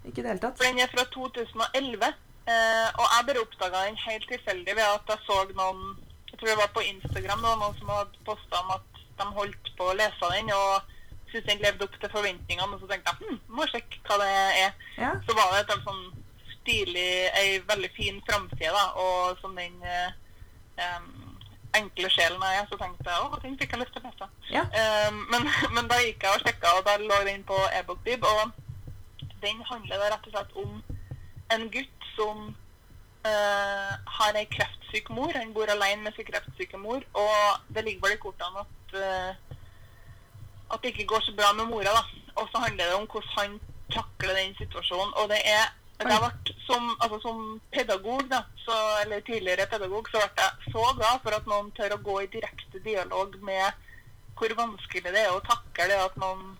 Ikke 0.05 0.21
i 0.21 0.23
det 0.23 0.31
hele 0.31 0.39
tatt. 0.39 0.57
For 0.57 0.63
den 0.63 0.79
er 0.79 0.87
fra 0.93 1.03
2011. 1.11 2.13
Eh, 2.47 2.87
og 2.99 3.05
jeg 3.05 3.25
bare 3.27 3.41
oppdaga 3.45 3.81
den 3.87 3.99
helt 4.05 4.29
tilfeldig 4.31 4.75
ved 4.77 4.85
at 4.85 5.11
jeg 5.11 5.25
så 5.27 5.41
noen 5.53 5.81
Jeg 6.31 6.39
tror 6.39 6.49
det 6.49 6.61
var 6.61 6.71
på 6.73 6.85
Instagram 6.87 7.43
det 7.43 7.49
var 7.49 7.59
noen 7.59 7.75
som 7.77 7.91
hadde 7.91 8.23
posta 8.25 8.61
om 8.63 8.71
at 8.77 9.01
de 9.19 9.27
holdt 9.35 9.69
på 9.77 9.89
å 9.89 9.97
lese 9.99 10.29
den 10.33 10.51
og 10.55 10.95
syntes 11.29 11.49
den 11.49 11.63
levde 11.65 11.85
opp 11.85 11.97
til 11.99 12.11
forventningene. 12.13 12.75
Og 12.75 12.81
så 12.81 12.89
tenkte 12.89 13.11
jeg 13.11 13.27
hm, 13.27 13.39
må 13.57 13.67
sjekke 13.69 13.99
hva 14.07 14.19
det 14.21 14.29
er. 14.63 14.77
Ja, 14.97 15.11
Så 15.27 15.35
var 15.37 15.51
det 15.53 15.65
et 15.65 15.83
sånn 15.83 16.05
stilig, 16.53 17.09
ei 17.41 17.59
veldig 17.67 17.89
fin 17.97 18.21
framside, 18.29 18.71
da. 18.71 18.85
Og 19.03 19.41
som 19.41 19.57
den 19.59 19.75
em, 19.83 21.09
enkle 21.77 22.09
sjelen 22.13 22.41
jeg 22.47 22.61
er, 22.61 22.67
så 22.69 22.79
tenkte 22.79 23.11
jeg 23.11 23.25
å, 23.25 23.41
den 23.43 23.57
fikk 23.59 23.75
jeg 23.75 23.83
lyst 23.83 23.95
til 23.95 24.03
å 24.03 24.09
lese. 24.09 24.29
Ja. 24.53 24.63
Em, 24.83 25.19
men, 25.33 25.49
men 25.75 25.91
da 25.91 25.99
gikk 26.03 26.25
jeg 26.25 26.39
og 26.39 26.45
sjekka, 26.45 26.73
og 26.79 26.87
da 26.87 26.97
lå 27.03 27.19
den 27.27 27.45
på 27.49 27.59
e-bokbib. 27.79 28.25
Og 28.25 29.29
den 29.43 29.61
handler 29.69 30.01
da 30.01 30.13
rett 30.13 30.29
og 30.29 30.35
slett 30.35 30.57
om 30.63 30.79
en 31.53 31.69
gutt 31.73 31.98
som 32.19 32.49
eh, 33.23 33.93
har 34.19 34.37
ei 34.37 34.45
kreftsyk 34.51 35.09
mor. 35.15 35.31
Han 35.39 35.55
bor 35.55 35.71
alene 35.71 36.03
med 36.05 36.17
sin 36.17 36.27
kreftsyke 36.27 36.77
mor, 36.77 37.01
og 37.15 37.71
det 37.73 37.87
ligger 37.87 38.07
vel 38.07 38.17
i 38.19 38.21
kortene 38.27 38.67
at 38.67 38.99
eh, 38.99 39.57
at 40.69 40.81
det 40.83 40.93
ikke 40.93 41.11
går 41.13 41.21
så 41.25 41.33
bra 41.39 41.49
med 41.57 41.65
mora. 41.65 41.91
da. 41.97 42.03
Og 42.39 42.47
så 42.51 42.57
handler 42.63 42.85
det 42.85 42.95
om 42.95 43.07
hvordan 43.11 43.35
han 43.37 43.59
takler 43.95 44.33
den 44.37 44.55
situasjonen. 44.61 45.13
Og 45.19 45.29
det 45.29 45.41
er 45.57 45.65
det 45.99 46.19
vært, 46.23 46.51
som, 46.67 46.83
altså, 47.03 47.17
som 47.25 47.39
pedagog, 47.75 48.21
da, 48.31 48.43
så, 48.65 48.75
eller 49.03 49.19
tidligere 49.19 49.67
pedagog, 49.71 50.07
så 50.11 50.21
ble 50.21 50.45
jeg 50.45 50.73
så 50.73 50.83
glad 50.99 51.23
for 51.23 51.35
at 51.35 51.49
noen 51.51 51.71
tør 51.75 51.95
å 51.95 52.03
gå 52.09 52.15
i 52.23 52.31
direkte 52.35 52.79
dialog 52.85 53.35
med 53.43 53.85
hvor 54.39 54.53
vanskelig 54.55 55.11
det 55.11 55.25
er 55.25 55.33
å 55.35 55.43
takle 55.43 55.97
at 55.99 56.15
noen 56.21 56.53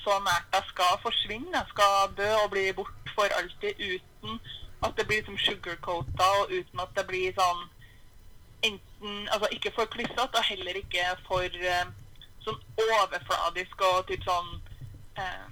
så 0.00 0.16
nært 0.24 0.48
deg 0.54 0.70
skal 0.70 1.02
forsvinne, 1.02 1.64
skal 1.74 2.14
dø 2.16 2.30
og 2.38 2.48
bli 2.54 2.70
bort 2.72 3.12
for 3.12 3.34
alltid 3.36 3.76
uten 3.76 4.40
at 4.86 4.92
det 4.96 5.06
blir 5.06 5.24
som 5.24 5.38
sugarcoata, 5.38 6.26
og 6.40 6.52
uten 6.52 6.80
at 6.80 6.92
det 6.96 7.06
blir 7.06 7.32
sånn 7.38 7.64
enten 8.62 9.28
Altså 9.30 9.48
ikke 9.54 9.72
for 9.74 9.90
klissete, 9.94 10.38
og 10.40 10.44
heller 10.50 10.78
ikke 10.82 11.04
for 11.28 11.58
eh, 11.72 11.90
sånn 12.46 12.58
overfladisk 12.84 13.84
og 13.90 14.06
typ 14.10 14.24
sånn 14.26 14.48
eh, 15.18 15.46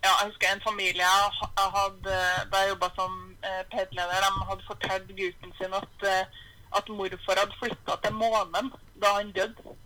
Ja, 0.00 0.12
jeg 0.12 0.30
husker 0.30 0.52
en 0.52 0.62
familie 0.64 1.04
jeg 1.04 1.72
hadde 1.76 2.20
da 2.52 2.62
jeg 2.62 2.72
jobba 2.72 2.88
som 2.96 3.18
eh, 3.44 3.64
PED-leder, 3.72 4.24
de 4.24 4.48
hadde 4.48 4.68
fortalt 4.68 5.12
gutten 5.18 5.52
sin 5.58 5.76
at, 5.76 6.06
eh, 6.08 6.40
at 6.78 6.88
morfar 6.88 7.42
hadde 7.42 7.58
flytta 7.60 7.98
til 8.04 8.16
månen 8.16 8.72
da 9.00 9.12
han 9.16 9.32
døde. 9.36 9.76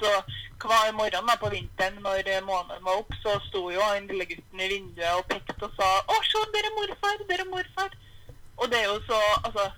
Så 0.00 0.10
hver 0.64 0.92
morgen 0.92 1.28
da, 1.28 1.36
på 1.40 1.50
vinteren 1.52 2.00
når 2.04 2.28
eh, 2.28 2.44
månen 2.44 2.84
var 2.84 3.00
opp, 3.00 3.12
så 3.22 3.36
sto 3.48 3.70
jo 3.72 3.80
han 3.84 4.08
lille 4.08 4.26
gutten 4.30 4.60
i 4.60 4.70
vinduet 4.72 5.18
og 5.18 5.26
pekte 5.32 5.68
og 5.68 5.72
sa 5.78 5.88
'Å, 6.00 6.16
se, 6.30 6.44
der 6.54 6.68
er 6.68 6.76
morfar! 6.78 7.24
Der 7.28 7.44
er 7.44 7.50
morfar!' 7.54 7.96
Og 8.56 8.70
det 8.70 8.82
er 8.82 8.86
jo 8.92 9.00
så 9.08 9.18
Altså 9.44 9.70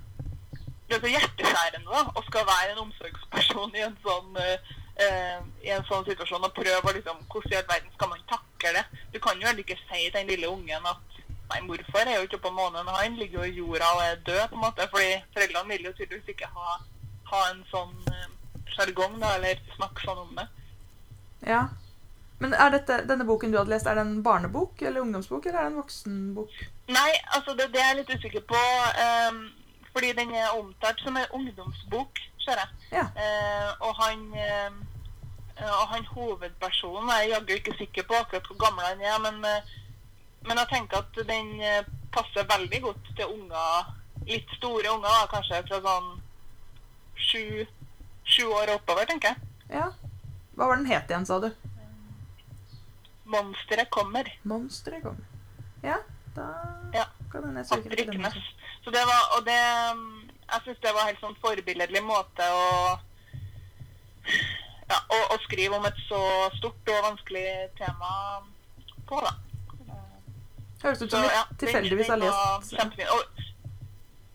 det 0.86 0.94
er 0.96 1.00
så 1.02 1.10
hjerteskjærende 1.10 1.90
da, 1.90 2.02
å 2.14 2.22
skal 2.28 2.44
være 2.46 2.74
en 2.74 2.84
omsorgsperson 2.84 3.72
i 3.74 3.82
en 3.82 3.96
sånn 4.04 4.36
eh, 4.38 4.68
eh, 5.02 5.40
i 5.66 5.72
en 5.74 5.86
sånn 5.88 6.04
situasjon 6.06 6.46
og 6.46 6.54
prøve 6.54 6.92
liksom 6.94 7.24
Hvordan 7.32 7.56
i 7.56 7.58
all 7.58 7.66
verden 7.72 7.90
skal 7.96 8.12
man 8.12 8.22
takle 8.30 8.72
det? 8.76 8.84
Du 9.14 9.18
kan 9.22 9.40
jo 9.40 9.48
heller 9.48 9.64
ikke 9.64 9.78
si 9.80 10.04
til 10.04 10.14
den 10.14 10.30
lille 10.30 10.52
ungen 10.52 10.86
at 10.92 11.02
Nei, 11.46 11.60
morfar 11.62 12.08
er 12.10 12.16
jo 12.18 12.26
ikke 12.26 12.42
på 12.42 12.50
månen, 12.50 12.88
han 12.90 13.18
ligger 13.20 13.44
jo 13.44 13.46
i 13.46 13.58
jorda 13.60 13.86
og 13.94 14.00
er 14.02 14.16
død, 14.26 14.48
på 14.50 14.56
en 14.56 14.64
måte. 14.64 14.86
Fordi 14.90 15.12
foreldrene 15.30 15.68
vil 15.70 15.84
jo 15.86 15.92
tydeligvis 15.94 16.32
ikke 16.32 16.48
ha, 16.50 16.72
ha 17.30 17.42
en 17.52 17.60
sånn 17.70 17.92
eh, 18.10 18.32
sjargong, 18.74 19.14
da, 19.22 19.36
eller 19.36 19.60
snakke 19.76 20.02
sånn 20.02 20.24
om 20.24 20.32
det. 20.40 20.46
ja. 21.46 21.66
Men 22.42 22.52
er 22.52 22.74
dette, 22.74 22.98
denne 23.08 23.24
boken 23.24 23.54
du 23.54 23.56
hadde 23.56 23.72
lest, 23.72 23.86
er 23.88 23.96
det 23.96 24.02
en 24.04 24.18
barnebok 24.26 24.82
eller 24.82 25.00
ungdomsbok, 25.06 25.46
eller 25.46 25.60
er 25.60 25.68
det 25.68 25.70
en 25.70 25.78
voksenbok? 25.78 26.58
Nei, 26.88 27.12
altså 27.34 27.54
det, 27.58 27.72
det 27.74 27.80
er 27.82 27.88
jeg 27.90 27.98
litt 28.00 28.12
usikker 28.14 28.44
på. 28.46 28.60
Um, 29.06 29.40
fordi 29.92 30.12
den 30.12 30.34
er 30.34 30.54
omtalt 30.54 31.00
som 31.02 31.16
en 31.16 31.32
ungdomsbok, 31.38 32.20
ser 32.44 32.60
jeg. 32.62 32.68
Ja. 32.92 33.06
Uh, 33.16 33.88
og 33.88 34.02
han 34.02 34.22
uh, 34.36 34.84
og 35.56 35.86
han 35.88 36.04
hovedpersonen 36.12 37.08
er 37.10 37.22
jeg 37.22 37.30
jaggu 37.32 37.52
ikke 37.54 37.74
sikker 37.78 38.04
på 38.06 38.18
akkurat 38.18 38.48
hvor 38.50 38.58
gammel 38.60 38.84
han 38.84 39.00
er, 39.00 39.18
men, 39.24 39.38
uh, 39.40 39.76
men 40.48 40.60
jeg 40.60 40.68
tenker 40.72 41.00
at 41.00 41.20
den 41.28 41.54
passer 42.12 42.44
veldig 42.50 42.82
godt 42.82 43.08
til 43.16 43.32
unger, 43.32 43.94
litt 44.28 44.52
store 44.58 44.92
unger, 44.92 45.08
da, 45.08 45.30
kanskje 45.32 45.62
fra 45.70 45.80
sånn 45.86 46.10
sju, 47.16 47.64
sju 48.28 48.44
år 48.52 48.74
oppover, 48.76 49.08
tenker 49.08 49.32
jeg. 49.32 49.80
Ja. 49.80 49.88
Hva 50.56 50.68
var 50.68 50.78
den 50.78 50.90
het 50.92 51.10
igjen, 51.10 51.26
sa 51.28 51.40
du? 51.40 51.48
Monsteret 53.32 53.90
kommer. 53.90 54.28
Monsteret 54.46 55.02
kommer. 55.02 55.24
Ja, 55.82 55.98
da 56.36 56.46
Ja. 56.94 57.04
kan 57.32 57.44
hende 57.48 57.62
jeg 57.64 57.66
søker 57.72 57.96
etter 57.96 58.12
dem 58.12 58.24
også. 58.28 58.42
Så 58.84 58.92
det 58.94 59.02
var, 59.08 59.22
og 59.36 59.44
det 59.48 59.58
mm, 59.98 60.30
Jeg 60.46 60.60
syns 60.64 60.78
det 60.84 60.92
var 60.94 61.08
helt 61.08 61.20
sånn 61.24 61.36
forbilledlig 61.42 62.02
måte 62.06 62.46
å 62.54 62.66
ja, 64.86 64.98
å, 65.10 65.18
å 65.34 65.38
skrive 65.46 65.74
om 65.80 65.86
et 65.88 65.98
så 66.06 66.20
stort 66.58 66.92
og 66.94 67.02
vanskelig 67.08 67.46
tema 67.78 68.10
på, 69.08 69.18
da. 69.22 69.32
Høres 70.82 71.02
ut 71.02 71.10
som 71.10 71.22
vi 71.24 71.30
ja, 71.32 71.42
tilfeldigvis 71.58 72.10
har 72.12 72.20
lest. 72.20 72.74
Og, 73.16 73.44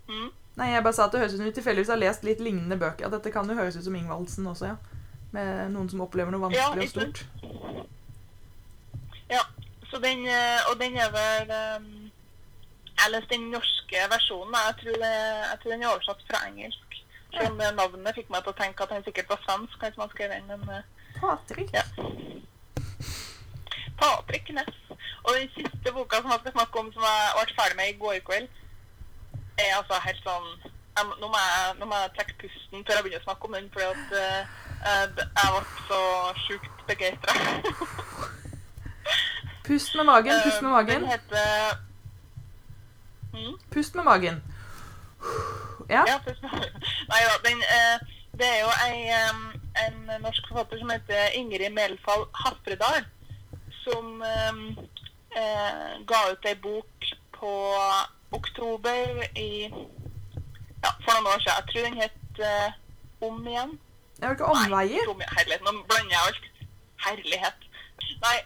mm, 0.09 0.29
Nei, 0.59 0.67
jeg 0.73 0.83
bare 0.83 0.95
sa 0.97 1.05
at 1.07 1.13
det 1.15 1.21
høres 1.21 1.35
ut 1.35 1.39
som 1.39 1.47
vi 1.47 1.53
tilfeldigvis 1.55 1.91
har 1.93 1.99
lest 2.01 2.25
litt 2.27 2.41
lignende 2.43 2.75
bøker. 2.81 3.07
At 3.07 3.15
dette 3.15 3.31
kan 3.31 3.47
jo 3.47 3.55
høres 3.55 3.77
ut 3.79 3.85
som 3.87 3.95
Ingvaldsen 3.95 4.47
også, 4.51 4.73
ja. 4.73 5.01
Med 5.31 5.71
noen 5.71 5.87
som 5.91 6.03
opplever 6.03 6.33
noe 6.35 6.49
Ja, 6.51 6.67
vanskelig 6.73 6.83
og 6.83 6.89
ikke 6.89 7.05
sant? 7.05 7.23
stort. 7.23 7.97
Den, 9.99 10.27
eh, 10.27 10.59
og 10.69 10.79
den 10.79 10.97
er 10.97 11.09
vel 11.11 11.51
um, 11.81 12.11
Jeg 13.01 13.11
leste 13.11 13.33
den 13.35 13.49
norske 13.51 13.97
versjonen. 14.13 14.55
Jeg 14.67 14.75
tror, 14.81 14.95
det, 15.03 15.13
jeg 15.49 15.57
tror 15.61 15.71
den 15.71 15.83
er 15.83 15.91
oversatt 15.93 16.23
fra 16.29 16.47
engelsk. 16.47 16.97
Selv 17.33 17.51
om 17.51 17.61
navnet 17.79 18.15
fikk 18.15 18.29
meg 18.29 18.43
til 18.43 18.53
å 18.53 18.59
tenke 18.61 18.83
at 18.83 18.93
den 18.93 19.05
sikkert 19.05 19.31
var 19.33 19.41
svensk. 19.45 19.77
Kanskje 19.81 20.01
man 20.03 20.11
skrev 20.13 20.33
den, 20.35 20.65
men... 20.67 20.83
Patrick. 21.19 21.73
Ja. 21.73 21.83
Patrick 24.01 24.49
Ness. 24.57 24.77
Og 25.23 25.31
den 25.37 25.49
siste 25.55 25.93
boka 25.93 26.21
som 26.21 26.31
jeg 26.31 26.43
skal 26.43 26.57
snakke 26.57 26.79
om, 26.79 26.91
som 26.93 27.07
jeg 27.07 27.33
ble 27.37 27.55
ferdig 27.59 27.79
med 27.79 27.89
i 27.89 27.97
går 28.03 28.21
kveld, 28.29 28.61
er 29.57 29.73
altså 29.79 29.99
helt 30.05 30.23
sånn 30.25 30.47
jeg, 30.97 31.05
nå, 31.21 31.27
må 31.27 31.39
jeg, 31.39 31.75
nå 31.79 31.87
må 31.87 31.99
jeg 32.01 32.13
trekke 32.17 32.37
pusten 32.41 32.85
før 32.85 32.97
jeg 32.97 33.05
begynner 33.05 33.23
å 33.23 33.27
snakke 33.29 33.47
om 33.47 33.57
den, 33.57 33.71
fordi 33.73 33.87
at 33.87 34.13
uh, 34.17 35.23
jeg 35.39 35.55
ble 35.55 35.63
så 35.87 36.03
sjukt 36.45 36.85
begeistra. 36.89 38.37
Pust 39.67 39.95
med 39.95 40.05
magen, 40.05 40.41
pust 40.43 40.61
med 40.61 40.71
magen. 40.71 41.01
Den 41.01 41.11
heter 41.11 41.77
mm? 43.33 43.59
Pust 43.71 43.95
med 43.95 44.03
magen. 44.03 44.43
Ja. 45.89 46.03
Ja, 46.07 46.17
pust 46.25 46.41
med 46.41 46.51
magen. 46.51 46.73
Nei 47.11 47.21
da, 47.27 47.37
den 47.49 47.61
eh, 47.77 47.97
Det 48.39 48.47
er 48.47 48.59
jo 48.63 48.69
ei, 48.87 48.99
en 49.85 49.97
norsk 50.23 50.47
forfatter 50.49 50.79
som 50.79 50.89
heter 50.89 51.35
Ingrid 51.37 51.73
Melfall 51.75 52.23
Hafredal, 52.33 53.03
som 53.83 54.23
eh, 54.23 54.53
ga 56.07 56.21
ut 56.31 56.47
ei 56.47 56.55
bok 56.63 57.11
på 57.37 57.53
oktober 58.31 59.25
i 59.35 59.51
Ja, 60.81 60.89
for 61.03 61.13
noen 61.13 61.27
år 61.33 61.41
siden. 61.43 61.57
Jeg 61.57 61.65
tror 61.71 61.83
den 61.87 62.01
het 62.01 62.39
eh, 62.49 62.71
Om 63.21 63.47
igjen. 63.47 63.79
Det 64.17 64.23
er 64.23 64.27
jo 64.27 64.37
ikke 64.37 64.45
omveier. 64.53 65.03
Nei, 65.05 65.13
Om. 65.13 65.21
Herlighet, 65.37 65.61
nå 65.65 65.71
blander 65.89 66.13
jeg 66.15 66.21
alt. 66.27 66.47
Herlighet. 67.05 67.67
Nei, 68.23 68.37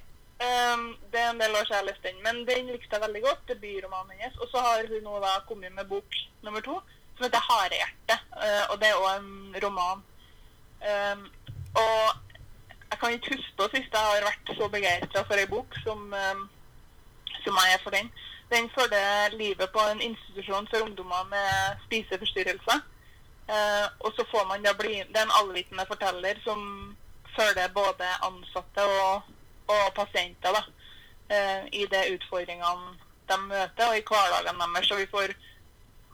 em, 0.46 0.84
det 1.12 1.20
er 1.22 1.30
en 1.30 1.40
del 1.42 1.56
år 1.58 1.66
siden 1.68 1.80
jeg 1.80 1.88
leste 1.90 2.08
den, 2.10 2.22
men 2.26 2.44
den 2.48 2.72
likte 2.74 2.96
jeg 2.96 3.04
veldig 3.06 3.22
godt. 3.28 3.48
Debutromanen 3.50 4.12
hennes. 4.12 4.38
Og 4.42 4.48
så 4.52 4.64
har 4.66 4.88
hun 4.92 5.04
nå 5.08 5.20
da 5.24 5.34
kommet 5.48 5.74
med 5.74 5.90
bok 5.92 6.20
nummer 6.46 6.62
to, 6.68 6.76
som 7.16 7.26
heter 7.26 7.48
'Harehjerte'. 7.48 8.20
Uh, 8.44 8.64
og 8.72 8.76
det 8.82 8.88
er 8.90 9.02
òg 9.04 9.12
en 9.18 9.56
roman. 9.64 10.04
Um, 10.92 11.22
og 11.84 12.04
jeg 12.90 12.98
kan 13.00 13.12
ikke 13.12 13.36
huske 13.36 13.54
på 13.58 13.68
sist 13.74 13.96
jeg 13.96 14.08
har 14.08 14.28
vært 14.30 14.52
så 14.58 14.68
begeistra 14.76 15.24
for 15.28 15.42
ei 15.42 15.48
bok 15.56 15.78
som, 15.86 16.00
um, 16.24 16.42
som 17.44 17.54
jeg 17.62 17.74
er 17.74 17.84
for 17.84 17.92
den. 17.98 18.12
Den 18.54 18.70
følger 18.78 19.38
livet 19.38 19.70
på 19.76 19.82
en 19.92 20.02
institusjon 20.02 20.68
for 20.72 20.86
ungdommer 20.86 21.24
med 21.34 21.50
spiseforstyrrelser. 21.86 22.80
Uh, 23.56 23.88
og 24.06 24.14
så 24.16 24.24
får 24.32 24.46
man 24.50 24.64
da 24.64 24.74
bli 24.74 24.94
Det 25.12 25.18
er 25.18 25.28
en 25.28 25.40
allvitende 25.40 25.86
forteller 25.88 26.36
som 26.44 26.60
følger 27.38 27.68
både 27.74 28.08
ansatte 28.28 28.84
og, 29.02 29.22
og 29.68 29.94
pasienter 29.98 30.56
da, 30.56 30.64
eh, 31.30 31.68
i 31.72 31.86
de 31.92 32.02
utfordringene 32.16 32.96
de 33.30 33.38
møter, 33.42 33.88
og 33.88 33.98
i 33.98 34.04
hverdagen 34.06 34.60
deres. 34.62 34.88
Så 34.88 35.00
vi 35.00 35.08
får, 35.10 35.34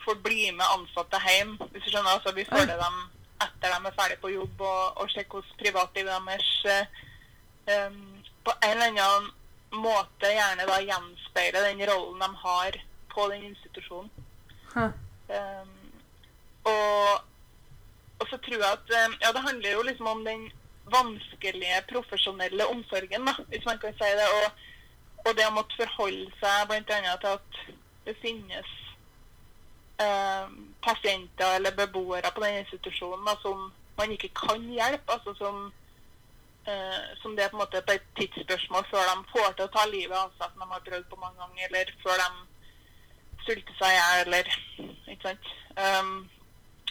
får 0.05 0.21
bli 0.23 0.51
med 0.51 0.67
ansatte 0.67 1.19
hjem. 1.27 1.57
hvis 1.71 1.83
du 1.83 1.89
skjønner. 1.89 2.15
Altså, 2.15 2.35
vi 2.35 2.47
følger 2.47 2.77
dem 2.79 3.01
etter 3.41 3.73
de 3.73 3.89
er 3.89 3.97
ferdig 3.97 4.17
på 4.21 4.31
jobb, 4.31 4.61
og, 4.61 4.97
og 5.01 5.09
sjekker 5.09 5.39
hvordan 5.39 5.59
privatlivet 5.59 6.27
deres 6.27 6.49
um, 7.73 8.01
på 8.45 8.53
en 8.63 8.71
eller 8.71 8.87
annen 8.91 9.29
måte 9.71 10.29
gjerne 10.29 10.67
da 10.67 10.79
gjenspeiler 10.83 11.67
den 11.69 11.83
rollen 11.89 12.21
de 12.21 12.29
har 12.43 12.77
på 13.11 13.27
den 13.31 13.43
institusjonen. 13.51 14.11
Um, 14.75 15.77
og, 16.67 17.21
og 18.19 18.25
så 18.29 18.37
tror 18.37 18.59
jeg 18.59 18.67
at 18.67 18.91
um, 19.07 19.15
Ja, 19.23 19.31
det 19.31 19.43
handler 19.45 19.71
jo 19.71 19.81
liksom 19.87 20.07
om 20.07 20.25
den 20.25 20.51
vanskelige 20.91 21.81
profesjonelle 21.89 22.67
omsorgen, 22.73 23.25
da, 23.27 23.35
hvis 23.49 23.65
man 23.65 23.79
kan 23.81 23.95
si 23.97 24.11
det. 24.19 24.27
Og, 24.41 24.63
og 25.25 25.35
det 25.37 25.47
å 25.47 25.55
måtte 25.55 25.77
forholde 25.79 26.29
seg 26.41 26.69
bl.a. 26.69 26.83
til 27.21 27.35
at 27.35 27.59
det 28.05 28.15
finnes 28.21 28.71
eh, 30.01 30.47
pasienter 30.81 31.57
eller 31.57 31.77
beboere 31.77 32.31
på 32.33 32.43
den 32.43 32.61
institusjonen 32.63 33.27
da, 33.27 33.35
som 33.43 33.69
man 33.97 34.11
ikke 34.11 34.31
kan 34.33 34.65
hjelpe. 34.73 35.13
altså 35.13 35.35
som 35.37 35.71
eh, 36.65 37.01
som 37.21 37.35
det 37.35 37.45
er 37.45 37.49
på 37.49 37.57
en 37.59 37.63
måte 37.63 37.83
et 37.87 38.09
tidsspørsmål 38.17 38.85
før 38.89 39.09
de 39.11 39.31
får 39.33 39.53
til 39.53 39.67
å 39.67 39.73
ta 39.75 39.85
livet 39.89 40.17
av 40.17 40.33
seg 40.37 40.49
som 40.49 40.63
de 40.63 40.73
har 40.73 40.87
prøvd 40.89 41.07
på 41.09 41.21
mange 41.21 41.37
ganger, 41.43 41.67
eller 41.69 41.93
før 42.03 42.23
de 42.23 42.29
sulter 43.45 43.77
seg 43.79 43.93
i 43.93 43.99
hjel, 43.99 44.27
eller 44.27 44.53
Ikke 45.11 45.27
sant. 45.27 45.49
Um, 45.75 46.29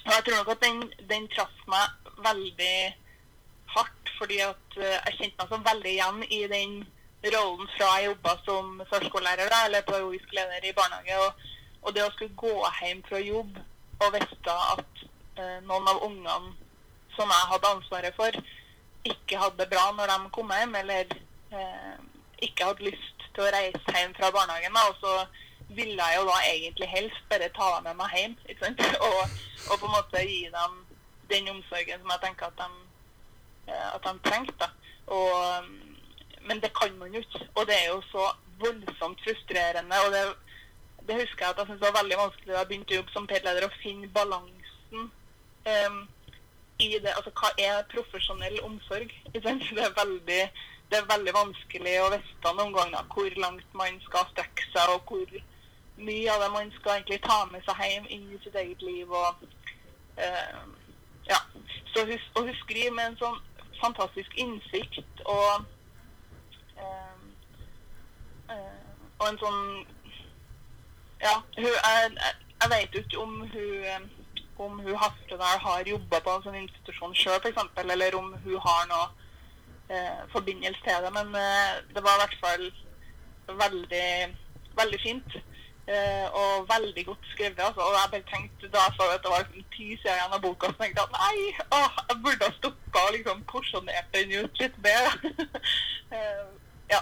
og 0.04 0.12
jeg 0.12 0.24
tror 0.24 0.36
nok 0.36 0.50
at 0.54 0.64
den, 0.64 0.82
den 1.10 1.28
traff 1.34 1.56
meg 1.68 2.10
veldig 2.24 2.74
hardt, 3.74 4.12
fordi 4.18 4.40
at 4.44 4.78
eh, 4.78 4.96
jeg 4.96 5.16
kjente 5.18 5.42
meg 5.42 5.52
så 5.52 5.60
veldig 5.70 5.92
igjen 5.94 6.22
i 6.28 6.40
den 6.52 6.74
rollen 7.34 7.68
fra 7.76 7.88
jeg 7.98 8.10
jobba 8.10 8.36
som 8.46 8.80
førskolelærer 8.92 9.56
eller 9.64 9.84
pedagogisk 9.88 10.32
leder 10.36 10.64
i 10.64 10.76
barnehage. 10.76 11.18
Og, 11.26 11.48
og 11.82 11.94
det 11.96 12.04
å 12.04 12.12
skulle 12.14 12.36
gå 12.36 12.54
hjem 12.80 13.02
fra 13.08 13.20
jobb 13.24 13.60
og 14.00 14.14
vite 14.16 14.56
at 14.74 15.04
eh, 15.36 15.58
noen 15.68 15.88
av 15.92 16.02
ungene 16.06 16.54
som 17.16 17.32
jeg 17.32 17.50
hadde 17.52 17.74
ansvaret 17.74 18.16
for, 18.16 18.40
ikke 19.04 19.40
hadde 19.40 19.60
det 19.60 19.68
bra 19.72 19.90
når 19.96 20.12
de 20.12 20.32
kom 20.34 20.52
hjem, 20.54 20.74
eller 20.80 21.14
eh, 21.52 21.94
ikke 22.46 22.68
hadde 22.70 22.88
lyst 22.88 23.24
til 23.34 23.46
å 23.46 23.52
reise 23.54 23.96
hjem 23.96 24.14
fra 24.16 24.32
barnehagen. 24.34 24.76
Da, 24.76 24.88
og 24.88 24.96
så 25.00 25.74
ville 25.76 25.96
jeg 26.02 26.18
jo 26.18 26.28
da 26.28 26.38
egentlig 26.50 26.88
helst 26.90 27.26
bare 27.30 27.50
ta 27.56 27.68
dem 27.76 27.90
med 27.90 27.98
meg 28.00 28.16
hjem. 28.16 28.36
Ikke? 28.52 28.72
Og, 29.06 29.20
og 29.70 29.74
på 29.78 29.86
en 29.86 29.92
måte 29.92 30.22
gi 30.24 30.46
dem 30.50 30.78
den 31.30 31.50
omsorgen 31.52 32.00
som 32.00 32.10
jeg 32.10 32.22
tenker 32.24 32.48
at 32.48 32.58
de, 32.58 32.68
at 33.68 34.06
de 34.06 34.12
trengte. 34.28 34.70
Og, 35.06 35.64
mm, 35.64 35.96
men 36.48 36.60
det 36.60 36.72
kan 36.80 36.94
man 36.98 37.14
jo 37.14 37.20
ikke. 37.20 37.48
Og 37.54 37.66
det 37.66 37.76
er 37.76 37.88
jo 37.88 38.00
så 38.12 38.30
voldsomt 38.60 39.20
frustrerende. 39.24 39.96
og 40.06 40.12
det, 40.12 40.22
det 41.08 41.20
husker 41.20 41.44
jeg 41.44 41.50
at 41.50 41.58
jeg 41.58 41.66
syntes 41.66 41.86
var 41.86 42.02
veldig 42.02 42.18
vanskelig 42.24 42.52
da 42.52 42.58
jeg 42.58 42.68
begynte 42.68 42.94
å 42.94 42.98
jobbe 43.00 43.12
som 43.12 43.28
PED-leder, 43.30 43.66
å 43.66 43.78
finne 43.82 44.08
balansen 44.18 45.06
um, 45.74 46.00
i 46.78 46.90
det. 46.98 47.14
Altså 47.16 47.32
hva 47.40 47.52
er 47.58 47.88
profesjonell 47.94 48.60
omsorg? 48.66 49.14
Det 49.32 49.44
er 49.46 49.96
veldig 50.02 50.42
det 50.90 50.98
er 50.98 51.06
veldig 51.06 51.32
vanskelig 51.34 51.92
å 52.02 52.08
vite 52.10 52.52
noen 52.58 52.72
ganger 52.74 53.10
hvor 53.14 53.36
langt 53.38 53.74
man 53.78 53.98
skal 54.02 54.24
strekke 54.32 54.64
seg, 54.72 54.90
og 54.90 55.06
hvor 55.06 55.36
mye 56.02 56.32
av 56.32 56.42
det 56.42 56.48
man 56.50 56.72
skal 56.78 56.96
egentlig 56.96 57.20
ta 57.22 57.44
med 57.52 57.62
seg 57.62 57.82
hjem 57.84 58.08
inn 58.10 58.24
i 58.34 58.40
sitt 58.42 58.56
eget 58.58 58.82
liv. 58.82 59.12
og 59.12 59.44
um, 60.18 60.72
ja. 61.28 61.38
Så 61.92 62.04
hun, 62.08 62.18
og 62.34 62.48
hun 62.48 62.58
skriver 62.64 62.96
med 62.96 63.06
en 63.06 63.20
sånn 63.20 63.38
fantastisk 63.82 64.36
innsikt 64.36 65.24
og 65.24 65.64
eh, 66.76 67.18
eh, 68.54 68.84
og 69.18 69.26
en 69.28 69.40
sånn 69.42 69.62
Ja, 71.20 71.34
hun, 71.58 71.66
jeg, 71.68 72.12
jeg, 72.16 72.68
vet 72.72 72.94
ikke 73.02 73.20
om 73.20 73.42
hun 73.52 74.08
om 74.60 74.78
hun 74.84 74.96
Hafredal 74.96 75.60
har 75.64 75.88
jobba 75.88 76.20
på 76.20 76.32
en 76.34 76.42
sånn 76.44 76.58
institusjon 76.60 77.14
sjøl, 77.16 77.38
f.eks., 77.40 77.68
eller 77.80 78.16
om 78.18 78.32
hun 78.44 78.58
har 78.60 78.82
noe 78.90 79.06
eh, 79.88 80.18
forbindelse 80.34 80.82
til 80.84 81.04
det. 81.04 81.12
Men 81.16 81.32
eh, 81.40 81.78
det 81.94 82.02
var 82.04 82.18
i 82.18 82.22
hvert 82.22 82.36
fall 82.44 82.66
veldig, 83.62 84.10
veldig 84.80 85.00
fint. 85.06 85.38
Eh, 85.94 86.26
og 86.40 86.68
veldig 86.74 87.06
godt 87.06 87.24
skrevet. 87.32 87.62
Altså. 87.68 87.80
Og 87.80 87.94
jeg 87.98 88.10
bare 88.12 88.30
tenkte 88.34 88.72
da 88.74 88.84
jeg 88.86 88.96
så 88.96 89.04
at 89.14 89.22
det 89.24 89.30
var 89.32 89.40
liksom 89.42 89.64
ti 89.76 89.86
sider 90.00 90.16
igjen 90.18 90.36
av 90.36 90.42
boka, 90.44 90.66
så 90.70 90.76
tenkte 90.82 91.00
jeg 91.00 91.08
at 91.08 91.16
nei, 91.24 91.36
å, 91.76 91.80
jeg 92.10 92.16
burde 92.24 92.46
ha 92.46 92.52
stoppa 92.58 92.79
og 92.96 93.12
liksom 93.14 93.42
porsjonert 93.50 94.10
den 94.14 94.32
ut 94.44 94.60
litt 94.60 94.76
bedre. 94.82 95.32
eh, 96.16 96.42
ja. 96.90 97.00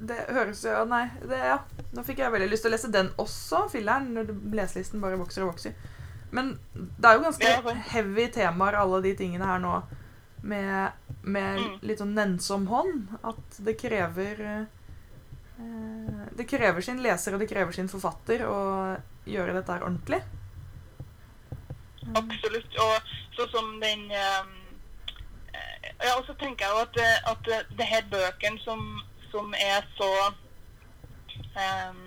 Det 0.00 0.16
høres 0.32 0.62
jo 0.64 0.84
Nei, 0.88 1.04
det, 1.28 1.38
ja. 1.52 1.58
Nå 1.92 2.02
fikk 2.06 2.22
jeg 2.22 2.32
veldig 2.32 2.48
lyst 2.50 2.64
til 2.64 2.70
å 2.72 2.74
lese 2.74 2.90
den 2.94 3.10
også, 3.20 3.66
filleren, 3.72 4.10
når 4.16 4.30
leselisten 4.56 5.02
bare 5.02 5.18
vokser 5.20 5.44
og 5.44 5.52
vokser. 5.52 5.74
Men 6.32 6.52
det 6.74 7.08
er 7.10 7.16
jo 7.18 7.24
ganske 7.26 7.48
Ja, 7.50 7.74
heavy 7.90 8.28
temaer, 8.32 8.78
alle 8.78 9.00
de 9.02 9.14
tingene 9.18 9.48
her 9.48 9.58
nå, 9.62 9.80
med, 10.42 10.92
med 11.22 11.58
Mm. 11.60 11.72
litt 11.84 11.98
sånn 12.00 12.14
nennsom 12.16 12.66
hånd. 12.70 13.10
At 13.26 13.58
det 13.66 13.74
krever 13.80 14.40
eh, 14.46 16.28
Det 16.36 16.46
krever 16.48 16.80
sin 16.80 17.02
leser 17.04 17.34
og 17.36 17.42
det 17.42 17.50
krever 17.50 17.74
sin 17.76 17.90
forfatter 17.92 18.46
å 18.48 18.60
gjøre 19.28 19.52
dette 19.58 19.74
her 19.74 19.82
ordentlig. 19.84 20.22
Absolutt. 22.18 22.76
Og 22.82 23.12
sånn 23.36 23.52
som 23.54 23.70
den 23.82 24.10
eh, 24.10 24.56
Ja, 26.00 26.14
og 26.16 26.24
så 26.26 26.34
tenker 26.40 26.66
jeg 26.66 26.74
jo 26.74 26.82
at, 26.84 27.00
at 27.32 27.50
det 27.78 27.86
her 27.88 28.06
bøkene 28.12 28.60
som, 28.64 28.84
som 29.32 29.54
er 29.58 29.84
så 29.98 30.10
um, 30.30 32.00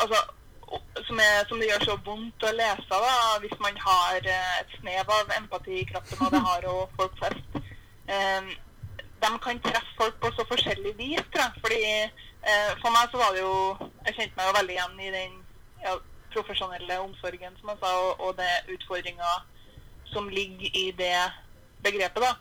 Altså, 0.00 0.18
som, 1.06 1.18
er, 1.20 1.42
som 1.48 1.60
det 1.60 1.68
gjør 1.68 1.84
så 1.84 1.96
vondt 2.06 2.44
å 2.48 2.52
lese 2.56 3.00
da, 3.04 3.16
hvis 3.42 3.58
man 3.60 3.76
har 3.84 4.24
eh, 4.24 4.52
et 4.62 4.76
snev 4.80 5.10
av 5.18 5.32
empati 5.36 5.82
i 5.82 5.88
kroppen, 5.90 6.22
og 6.24 6.32
det 6.32 6.40
har 6.48 6.64
jo 6.66 6.76
folk 6.96 7.18
flest. 7.20 7.58
Um, 8.08 8.48
de 9.22 9.30
kan 9.44 9.60
treffe 9.62 9.92
folk 9.98 10.16
på 10.22 10.32
så 10.36 10.46
forskjellig 10.48 10.94
vis, 10.98 11.20
tror 11.34 11.44
jeg. 11.44 11.60
Fordi 11.64 11.82
uh, 12.08 12.72
For 12.80 12.90
meg 12.94 13.12
så 13.12 13.20
var 13.20 13.36
det 13.36 13.44
jo 13.44 13.54
Jeg 14.08 14.16
kjente 14.16 14.38
meg 14.38 14.48
jo 14.48 14.56
veldig 14.56 14.74
igjen 14.74 14.96
i 14.98 15.12
den 15.14 15.36
ja, 15.84 15.94
profesjonelle 16.34 17.00
omsorgen, 17.00 17.56
som 17.60 17.72
jeg 17.72 17.80
sa, 17.82 17.90
og, 18.06 18.20
og 18.20 18.36
det 18.40 18.74
utfordringa 18.74 19.32
som 20.12 20.28
ligger 20.28 20.76
i 20.76 20.90
det 20.98 21.16
begrepet. 21.84 22.22
da. 22.22 22.32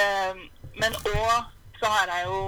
Eh, 0.00 0.34
men 0.80 0.92
òg 1.14 1.54
så 1.78 1.86
har 1.86 2.10
jeg 2.10 2.26
jo 2.26 2.40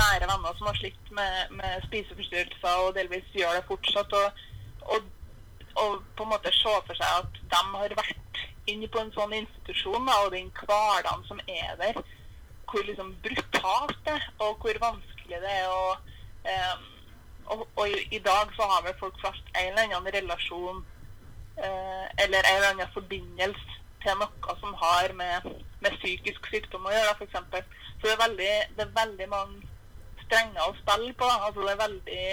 nære 0.00 0.28
venner 0.30 0.54
som 0.56 0.68
har 0.70 0.76
slitt 0.78 1.10
med, 1.12 1.50
med 1.58 1.82
spiseforstyrrelser 1.88 2.84
og 2.84 2.94
delvis 2.96 3.34
gjør 3.36 3.58
det 3.58 3.66
fortsatt. 3.68 4.12
Og, 4.12 4.28
og, 4.94 5.10
og, 5.74 5.98
på 6.16 6.24
en 6.24 6.32
måte 6.32 6.52
se 6.56 6.72
for 6.86 6.96
seg 7.00 7.18
at 7.24 7.42
de 7.52 7.60
har 7.74 7.96
vært 7.98 8.40
inne 8.70 8.88
på 8.92 9.02
en 9.02 9.12
sånn 9.16 9.34
institusjon, 9.36 10.06
da, 10.06 10.16
og 10.24 10.32
den 10.32 10.48
hverdagen 10.62 11.26
som 11.28 11.42
er 11.48 11.76
der, 11.80 12.00
hvor 12.70 12.86
liksom 12.86 13.12
brutalt 13.24 13.98
det 14.06 14.16
er, 14.16 14.26
og 14.38 14.62
hvor 14.62 14.82
vanskelig 14.86 15.42
det 15.42 15.54
er. 15.58 15.68
å 15.68 16.48
eh, 16.48 16.88
og, 17.52 17.66
og 17.76 17.88
i, 17.88 17.98
i, 18.16 18.18
dag 18.18 18.52
så 18.56 18.66
har 18.72 18.84
vel 18.86 18.96
folk 19.00 19.16
flest 19.22 19.46
en 19.58 19.72
eller 19.72 19.96
annen 19.96 20.14
relasjon 20.14 20.84
eh, 21.58 22.06
eller 22.22 22.38
en 22.38 22.56
eller 22.56 22.70
annen 22.72 22.92
forbindelse 22.94 23.80
til 24.02 24.16
noe 24.20 24.54
som 24.60 24.76
har 24.82 25.12
med, 25.22 25.50
med 25.84 25.98
psykisk 25.98 26.46
sykdom 26.52 26.86
å 26.88 26.94
gjøre, 26.94 27.16
f.eks. 27.18 27.34
Så 27.98 28.06
det 28.06 28.14
er, 28.14 28.22
veldig, 28.22 28.52
det 28.76 28.86
er 28.86 28.94
veldig 28.96 29.28
mange 29.28 29.68
strenger 30.22 30.62
å 30.64 30.76
spille 30.78 31.12
på. 31.20 31.28
Altså 31.48 31.66
det 31.66 31.74
er 31.74 31.82
veldig 31.82 32.24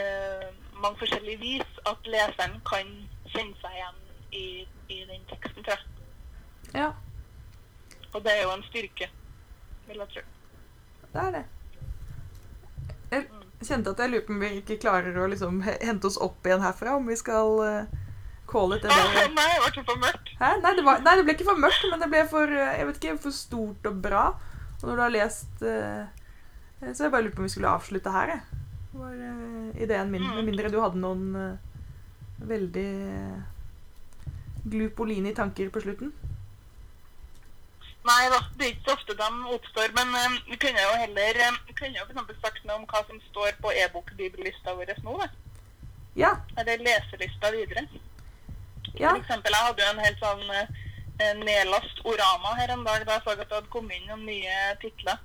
eh, 0.00 0.46
mange 0.78 1.00
forskjellige 1.02 1.42
vis 1.42 1.82
at 1.90 2.08
leseren 2.14 2.56
kan 2.70 2.94
kjenne 3.34 3.60
seg 3.60 3.76
igjen 3.76 4.00
i, 4.32 4.46
i 4.94 5.02
den 5.10 5.28
teksten, 5.32 5.66
tror 5.66 5.76
jeg. 5.76 5.84
Ja. 6.78 6.88
Og 8.14 8.24
det 8.24 8.32
er 8.32 8.42
jo 8.46 8.54
en 8.54 8.64
styrke, 8.70 9.10
vil 9.90 10.04
jeg 10.04 10.14
tro. 10.14 10.24
Det 11.12 11.26
er 11.26 11.36
det. 11.36 11.44
Kjente 13.58 13.90
at 13.90 14.00
jeg 14.02 14.12
lurer 14.12 14.26
på 14.26 14.34
om 14.34 14.42
vi 14.42 14.50
ikke 14.60 14.78
klarer 14.82 15.16
å 15.18 15.26
liksom 15.30 15.62
hente 15.66 16.06
oss 16.06 16.18
opp 16.22 16.46
igjen 16.46 16.62
herfra. 16.62 16.94
Om 16.98 17.08
vi 17.10 17.16
skal 17.18 17.56
uh, 17.58 17.96
calle 18.50 18.78
det 18.78 18.92
der. 18.92 19.32
Nei, 19.34 19.48
det 19.50 19.72
ble 19.74 19.84
for 19.88 20.02
mørkt. 20.04 20.30
Nei 20.38 20.74
det, 20.76 20.84
var, 20.86 21.02
nei, 21.02 21.16
det 21.18 21.24
ble 21.26 21.34
ikke 21.34 21.48
for 21.48 21.64
mørkt, 21.64 21.88
men 21.90 22.04
det 22.04 22.10
ble 22.12 22.22
for 22.30 22.54
eh, 22.54 22.76
jeg 22.78 22.88
vet 22.88 23.00
ikke, 23.00 23.16
for 23.26 23.34
stort 23.34 23.90
og 23.90 23.98
bra. 24.04 24.22
Og 24.78 24.86
når 24.86 24.94
du 24.94 25.02
har 25.02 25.14
lest 25.16 25.64
uh, 25.66 26.06
Så 26.86 27.08
jeg 27.08 27.10
bare 27.10 27.26
lurte 27.26 27.34
på 27.34 27.42
om 27.42 27.48
vi 27.48 27.54
skulle 27.56 27.74
avslutte 27.74 28.14
her, 28.14 28.36
jeg. 28.36 28.64
Det 28.92 29.02
var 29.02 29.18
uh, 29.18 29.82
ideen 29.82 30.14
min. 30.14 30.30
Med 30.38 30.46
mindre 30.52 30.70
du 30.70 30.78
hadde 30.84 31.02
noen 31.02 31.58
veldig 32.38 32.90
Glupolini-tanker 34.68 35.72
på 35.74 35.82
slutten. 35.82 36.12
Nei 38.06 38.28
da, 38.32 38.38
det 38.56 38.64
er 38.64 38.70
ikke 38.72 38.86
så 38.86 38.94
ofte 38.94 39.16
de 39.18 39.28
oppstår. 39.54 39.94
Men 39.96 40.14
um, 40.14 40.36
vi 40.50 40.58
kunne 40.62 40.84
jo 40.84 40.98
heller 41.02 41.40
um, 41.48 41.58
kunne 41.74 41.98
jo 41.98 42.06
for 42.10 42.42
sagt 42.44 42.64
noe 42.64 42.78
om 42.80 42.86
hva 42.90 43.02
som 43.08 43.20
står 43.28 43.58
på 43.62 43.72
e-bok-bibellista 43.84 44.76
vår 44.78 44.94
nå. 45.04 45.16
Da. 45.22 45.28
Ja. 46.18 46.30
Eller 46.58 46.84
leselista 46.84 47.50
videre. 47.54 47.86
Ja. 48.94 49.10
For 49.10 49.22
eksempel, 49.22 49.54
jeg 49.54 49.66
hadde 49.66 49.84
jo 49.84 49.90
en 49.92 50.04
helt 50.06 50.22
sånn 50.22 50.46
uh, 50.50 51.42
nedlast 51.42 52.00
orama 52.06 52.54
her 52.58 52.72
en 52.74 52.86
dag 52.86 53.04
da 53.04 53.18
jeg 53.18 53.26
så 53.26 53.34
at 53.34 53.44
det 53.44 53.58
hadde 53.58 53.74
kommet 53.74 53.98
inn 53.98 54.08
noen 54.10 54.24
nye 54.26 54.56
titler. 54.82 55.20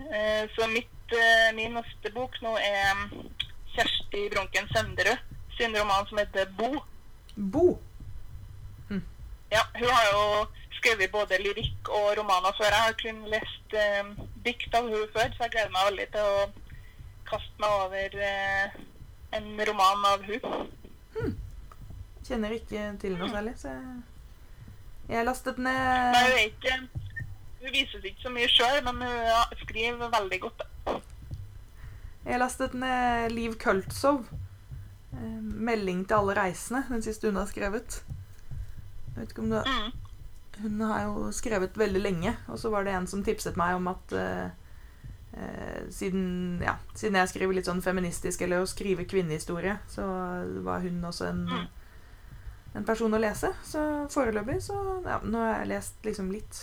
Uh, 0.00 0.48
så 0.56 0.66
mitt, 0.72 1.14
uh, 1.14 1.50
min 1.58 1.76
neste 1.76 2.14
bok 2.14 2.38
nå 2.42 2.56
er 2.62 2.94
um, 2.94 3.28
Kjersti 3.74 4.26
Bronken 4.32 4.68
Sønderud 4.72 5.30
sin 5.58 5.76
roman 5.76 6.06
som 6.08 6.18
heter 6.18 6.48
Bo. 6.56 6.82
Bo? 7.36 7.66
Hm. 8.88 9.02
Ja, 9.52 9.62
hun 9.76 9.88
har 9.88 10.08
jo 10.10 10.24
skrevet 10.82 11.12
både 11.12 11.38
lyrikk 11.38 11.90
og 11.94 12.16
romaner 12.18 12.54
før. 12.58 12.74
Jeg 12.74 12.86
har 12.86 12.96
kun 12.98 13.20
lest 13.30 13.76
eh, 13.78 14.08
dikt 14.44 14.74
av 14.74 14.88
henne 14.90 15.10
før, 15.14 15.28
så 15.34 15.46
jeg 15.46 15.54
gleder 15.54 15.74
meg 15.74 15.88
veldig 15.90 16.06
til 16.14 16.30
å 16.32 16.46
kaste 17.30 17.62
meg 17.62 17.76
over 17.84 18.16
eh, 18.30 18.80
en 19.38 19.48
roman 19.68 20.08
av 20.10 20.26
henne. 20.26 20.64
Hmm. 21.14 21.36
Kjenner 22.26 22.56
ikke 22.56 22.88
til 23.02 23.16
noe 23.18 23.30
særlig, 23.30 23.54
så 23.60 23.70
jeg, 25.08 25.16
har 25.18 25.26
lastet 25.26 25.58
ned 25.60 25.78
Nei, 26.14 26.26
hun, 26.28 26.42
ikke, 26.50 26.76
hun 27.62 27.74
vises 27.74 28.04
ikke 28.10 28.24
så 28.24 28.34
mye 28.34 28.50
sjøl, 28.50 28.78
men 28.86 29.02
hun 29.06 29.58
skriver 29.64 30.12
veldig 30.18 30.42
godt. 30.46 30.68
Jeg 32.22 32.38
lastet 32.38 32.74
ned 32.78 33.34
Liv 33.34 33.58
Kultsov. 33.62 34.24
Eh, 35.12 35.40
'Melding 35.42 36.06
til 36.08 36.14
alle 36.14 36.38
reisende', 36.38 36.86
den 36.88 37.02
siste 37.02 37.28
hun 37.28 37.36
har 37.36 37.46
skrevet. 37.50 38.02
Jeg 39.12 39.20
vet 39.20 39.34
ikke 39.34 39.42
om 39.42 39.50
du 39.50 39.58
har 39.58 39.68
mm. 39.68 40.01
Hun 40.62 40.80
har 40.86 41.06
jo 41.06 41.30
skrevet 41.34 41.76
veldig 41.78 42.02
lenge, 42.02 42.34
og 42.48 42.58
så 42.60 42.70
var 42.70 42.86
det 42.86 42.94
en 42.96 43.08
som 43.10 43.22
tipset 43.26 43.56
meg 43.58 43.76
om 43.76 43.88
at 43.90 44.14
uh, 44.14 44.48
uh, 45.34 45.80
siden, 45.90 46.60
ja, 46.62 46.76
siden 46.94 47.18
jeg 47.18 47.32
skriver 47.32 47.54
litt 47.58 47.70
sånn 47.70 47.82
feministisk, 47.84 48.44
eller 48.46 48.62
å 48.62 48.70
skrive 48.70 49.08
kvinnehistorie, 49.10 49.74
så 49.90 50.04
var 50.62 50.78
hun 50.84 51.02
også 51.08 51.24
en, 51.30 51.42
en 52.78 52.86
person 52.86 53.14
å 53.14 53.22
lese. 53.22 53.50
Så 53.66 53.80
foreløpig 54.12 54.60
så 54.68 54.76
Ja, 55.06 55.18
nå 55.24 55.38
har 55.42 55.62
jeg 55.62 55.72
lest 55.74 56.06
liksom 56.06 56.30
litt. 56.34 56.54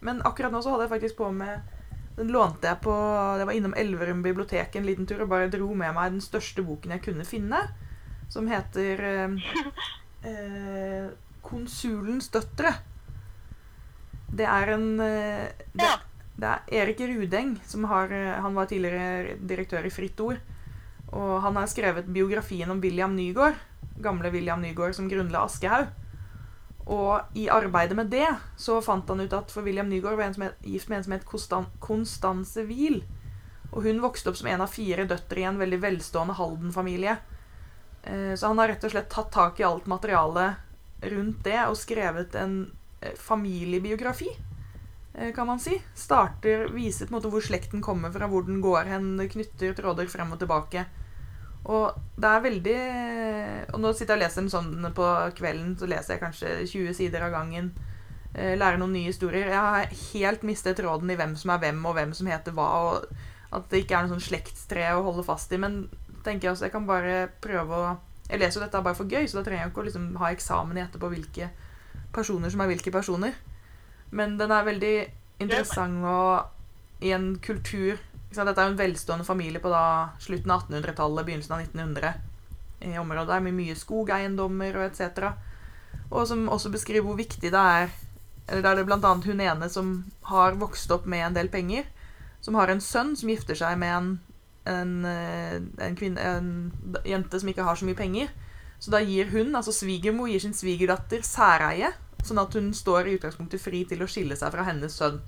Men 0.00 0.22
akkurat 0.22 0.52
nå 0.54 0.62
så 0.62 0.70
hadde 0.74 0.86
jeg 0.86 0.94
faktisk 0.94 1.16
på 1.18 1.28
med 1.34 1.74
Den 2.18 2.28
lånte 2.30 2.68
jeg 2.70 2.78
på 2.84 2.92
Jeg 3.40 3.46
var 3.48 3.56
innom 3.56 3.74
Elverum 3.74 4.20
bibliotek 4.22 4.76
en 4.78 4.86
liten 4.86 5.08
tur 5.10 5.24
og 5.24 5.32
bare 5.32 5.50
dro 5.50 5.72
med 5.74 5.90
meg 5.96 6.12
den 6.14 6.22
største 6.22 6.62
boken 6.66 6.94
jeg 6.94 7.02
kunne 7.02 7.26
finne, 7.26 7.58
som 8.30 8.46
heter 8.50 9.02
eh, 9.08 9.28
Konsulens 11.48 12.28
døtre. 12.34 12.72
Det 14.28 14.44
er 14.44 14.74
en 14.74 14.86
det, 14.98 15.52
ja. 15.80 15.94
det 16.36 16.50
er 16.50 16.82
Erik 16.82 17.00
Rudeng 17.00 17.54
som 17.66 17.86
har 17.88 18.12
Han 18.44 18.54
var 18.54 18.68
tidligere 18.68 19.38
direktør 19.40 19.86
i 19.88 19.92
Fritt 19.92 20.20
Ord. 20.20 20.42
Og 21.08 21.38
han 21.40 21.56
har 21.56 21.70
skrevet 21.70 22.10
biografien 22.12 22.70
om 22.70 22.80
William 22.80 23.16
Nygaard. 23.16 23.56
Gamle 24.04 24.30
William 24.30 24.60
Nygaard 24.60 24.94
som 24.94 25.08
grunnla 25.08 25.46
Aschehoug. 25.46 25.88
Og 26.88 27.36
i 27.36 27.48
arbeidet 27.52 27.96
med 27.96 28.08
det 28.12 28.28
så 28.56 28.78
fant 28.84 29.08
han 29.08 29.20
ut 29.20 29.34
at 29.36 29.50
for 29.52 29.64
William 29.64 29.88
Nygaard 29.88 30.16
var 30.16 30.28
en 30.28 30.36
som 30.36 30.46
het, 30.46 30.60
gift 30.64 30.88
med 30.88 31.00
en 31.00 31.04
som 31.04 31.16
het 31.16 31.26
Konstanse 31.80 32.64
Wiel. 32.68 33.02
Og 33.72 33.84
hun 33.84 34.00
vokste 34.00 34.30
opp 34.30 34.38
som 34.40 34.48
en 34.48 34.64
av 34.64 34.72
fire 34.72 35.04
døtre 35.08 35.42
i 35.42 35.48
en 35.48 35.60
veldig 35.60 35.80
velstående 35.82 36.38
Halden-familie. 36.38 37.18
Så 38.08 38.48
han 38.48 38.60
har 38.60 38.72
rett 38.72 38.86
og 38.88 38.94
slett 38.94 39.10
tatt 39.12 39.28
tak 39.34 39.60
i 39.60 39.66
alt 39.68 39.88
materialet 39.90 40.64
rundt 41.12 41.42
det 41.44 41.58
og 41.66 41.76
skrevet 41.78 42.34
en 42.40 42.54
familiebiografi, 43.18 44.28
kan 45.34 45.46
man 45.48 45.60
si. 45.62 45.74
Starter, 45.98 46.68
Viser 46.74 47.08
på 47.08 47.14
en 47.14 47.18
måte 47.18 47.30
hvor 47.32 47.42
slekten 47.42 47.82
kommer 47.82 48.12
fra, 48.14 48.28
hvor 48.30 48.44
den 48.46 48.60
går 48.62 48.90
hen, 48.90 49.12
knytter 49.30 49.74
tråder 49.78 50.10
frem 50.10 50.30
og 50.34 50.40
tilbake. 50.42 50.84
Og 51.68 51.96
det 52.16 52.28
er 52.28 52.44
veldig 52.44 52.76
Og 53.74 53.80
nå 53.82 53.90
sitter 53.92 54.14
jeg 54.14 54.18
og 54.18 54.22
leser 54.22 54.44
den 54.44 54.52
sånn 54.52 54.92
på 54.96 55.06
kvelden, 55.36 55.74
så 55.78 55.88
leser 55.90 56.14
jeg 56.14 56.22
kanskje 56.22 56.52
20 56.70 56.94
sider 56.96 57.26
av 57.26 57.34
gangen. 57.34 57.72
Lærer 58.34 58.78
noen 58.78 58.94
nye 58.94 59.10
historier. 59.10 59.50
Jeg 59.50 59.58
har 59.58 59.96
helt 60.12 60.44
mistet 60.46 60.78
tråden 60.78 61.10
i 61.10 61.16
hvem 61.18 61.34
som 61.36 61.52
er 61.54 61.62
hvem, 61.64 61.80
og 61.88 61.96
hvem 61.98 62.14
som 62.14 62.30
heter 62.30 62.54
hva. 62.56 62.68
Og 62.88 63.56
at 63.56 63.70
det 63.72 63.82
ikke 63.82 63.96
er 63.96 64.06
noe 64.06 64.14
sånn 64.14 64.28
slektstre 64.28 64.90
å 64.94 65.04
holde 65.06 65.26
fast 65.26 65.52
i. 65.52 65.60
Men 65.60 65.86
tenker 66.24 66.48
jeg 66.48 66.54
også, 66.54 66.68
jeg 66.68 66.76
kan 66.76 66.88
bare 66.88 67.24
prøve 67.42 67.80
å 67.80 67.96
Jeg 68.28 68.42
leser 68.42 68.60
jo 68.60 68.66
dette 68.66 68.80
bare 68.84 68.96
for 68.96 69.08
gøy, 69.08 69.24
så 69.24 69.38
da 69.38 69.42
trenger 69.46 69.62
jeg 69.62 69.70
ikke 69.70 69.80
å 69.80 69.84
liksom 69.86 70.08
ha 70.20 70.28
eksamen 70.34 70.76
i 70.76 70.82
etterpå 70.82 71.08
hvilke 71.08 71.46
personer 72.14 72.52
som 72.52 72.62
er 72.64 72.70
hvilke 72.72 72.92
personer. 72.94 73.36
Men 74.10 74.38
den 74.40 74.52
er 74.54 74.66
veldig 74.66 74.94
interessant 75.44 76.04
og 76.08 77.04
i 77.04 77.12
en 77.14 77.36
kultur 77.38 77.98
Dette 78.28 78.52
er 78.60 78.66
jo 78.66 78.72
en 78.74 78.78
velstående 78.78 79.24
familie 79.24 79.60
på 79.62 79.70
da 79.72 80.10
slutten 80.20 80.50
av 80.52 80.66
1800-tallet, 80.66 81.24
begynnelsen 81.24 81.54
av 81.56 81.62
1900. 81.62 82.10
I 82.84 82.98
området 83.00 83.30
der 83.30 83.40
med 83.40 83.56
mye 83.56 83.76
skogeiendommer 83.78 84.76
og 84.76 84.84
etc. 84.84 85.30
Og 86.10 86.26
som 86.28 86.44
også 86.52 86.68
beskriver 86.74 87.06
hvor 87.06 87.16
viktig 87.16 87.48
det 87.54 87.62
er 87.62 87.88
eller 88.48 88.62
det 88.62 88.70
er 88.70 88.76
det 88.76 88.86
bl.a. 88.88 89.14
hun 89.24 89.40
ene 89.44 89.68
som 89.68 89.88
har 90.30 90.56
vokst 90.56 90.90
opp 90.94 91.06
med 91.06 91.26
en 91.26 91.36
del 91.36 91.50
penger. 91.52 91.84
Som 92.40 92.56
har 92.56 92.70
en 92.72 92.80
sønn 92.80 93.14
som 93.16 93.28
gifter 93.28 93.58
seg 93.58 93.76
med 93.80 93.92
en, 93.92 94.10
en, 94.72 94.94
en, 95.04 95.96
kvinne, 95.98 96.22
en 96.22 97.02
jente 97.04 97.40
som 97.40 97.50
ikke 97.52 97.66
har 97.66 97.76
så 97.76 97.88
mye 97.88 97.98
penger. 97.98 98.32
Så 98.78 98.92
da 98.94 99.00
gir 99.02 99.30
hun, 99.32 99.54
altså 99.58 99.74
svigermor, 99.74 100.30
gir 100.30 100.42
sin 100.42 100.54
svigerdatter 100.54 101.24
særeie. 101.26 101.90
Sånn 102.24 102.40
at 102.42 102.54
hun 102.54 102.70
står 102.74 103.08
i 103.08 103.16
utgangspunktet 103.18 103.62
fri 103.62 103.84
til 103.88 104.02
å 104.02 104.10
skille 104.10 104.36
seg 104.38 104.52
fra 104.54 104.66
hennes 104.68 104.94
sønn. 104.94 105.18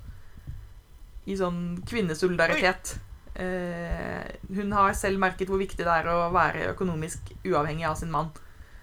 I 1.26 1.36
sånn 1.38 1.80
kvinnesolidaritet. 1.86 2.94
Eh, 3.40 4.30
hun 4.54 4.72
har 4.74 4.94
selv 4.98 5.20
merket 5.22 5.50
hvor 5.50 5.60
viktig 5.60 5.82
det 5.86 5.98
er 6.02 6.10
å 6.10 6.30
være 6.34 6.70
økonomisk 6.74 7.32
uavhengig 7.44 7.86
av 7.88 7.98
sin 7.98 8.12
mann. 8.14 8.30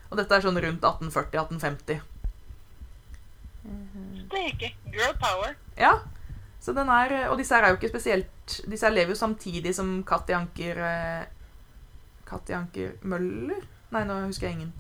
Og 0.10 0.20
dette 0.20 0.36
er 0.36 0.44
sånn 0.44 0.60
rundt 0.64 0.84
1840-1850. 0.84 2.04
Steike. 4.28 4.74
Girl 4.92 5.16
power. 5.20 5.56
Ja. 5.80 5.98
Så 6.64 6.74
den 6.76 6.90
er, 6.92 7.30
og 7.32 7.38
disse 7.40 7.56
her 7.56 7.64
er 7.64 7.72
jo 7.72 7.78
ikke 7.78 7.92
spesielt 7.92 8.34
Disse 8.68 8.88
her 8.88 8.96
lever 8.96 9.14
jo 9.14 9.20
samtidig 9.20 9.74
som 9.76 9.92
Katti 10.08 10.34
Anker 10.36 10.80
eh, 10.84 11.26
Katti 12.28 12.56
Anker 12.58 12.96
Møller 13.08 13.62
Nei, 13.96 14.04
nå 14.08 14.20
husker 14.26 14.50
jeg 14.50 14.60
ingen 14.60 14.74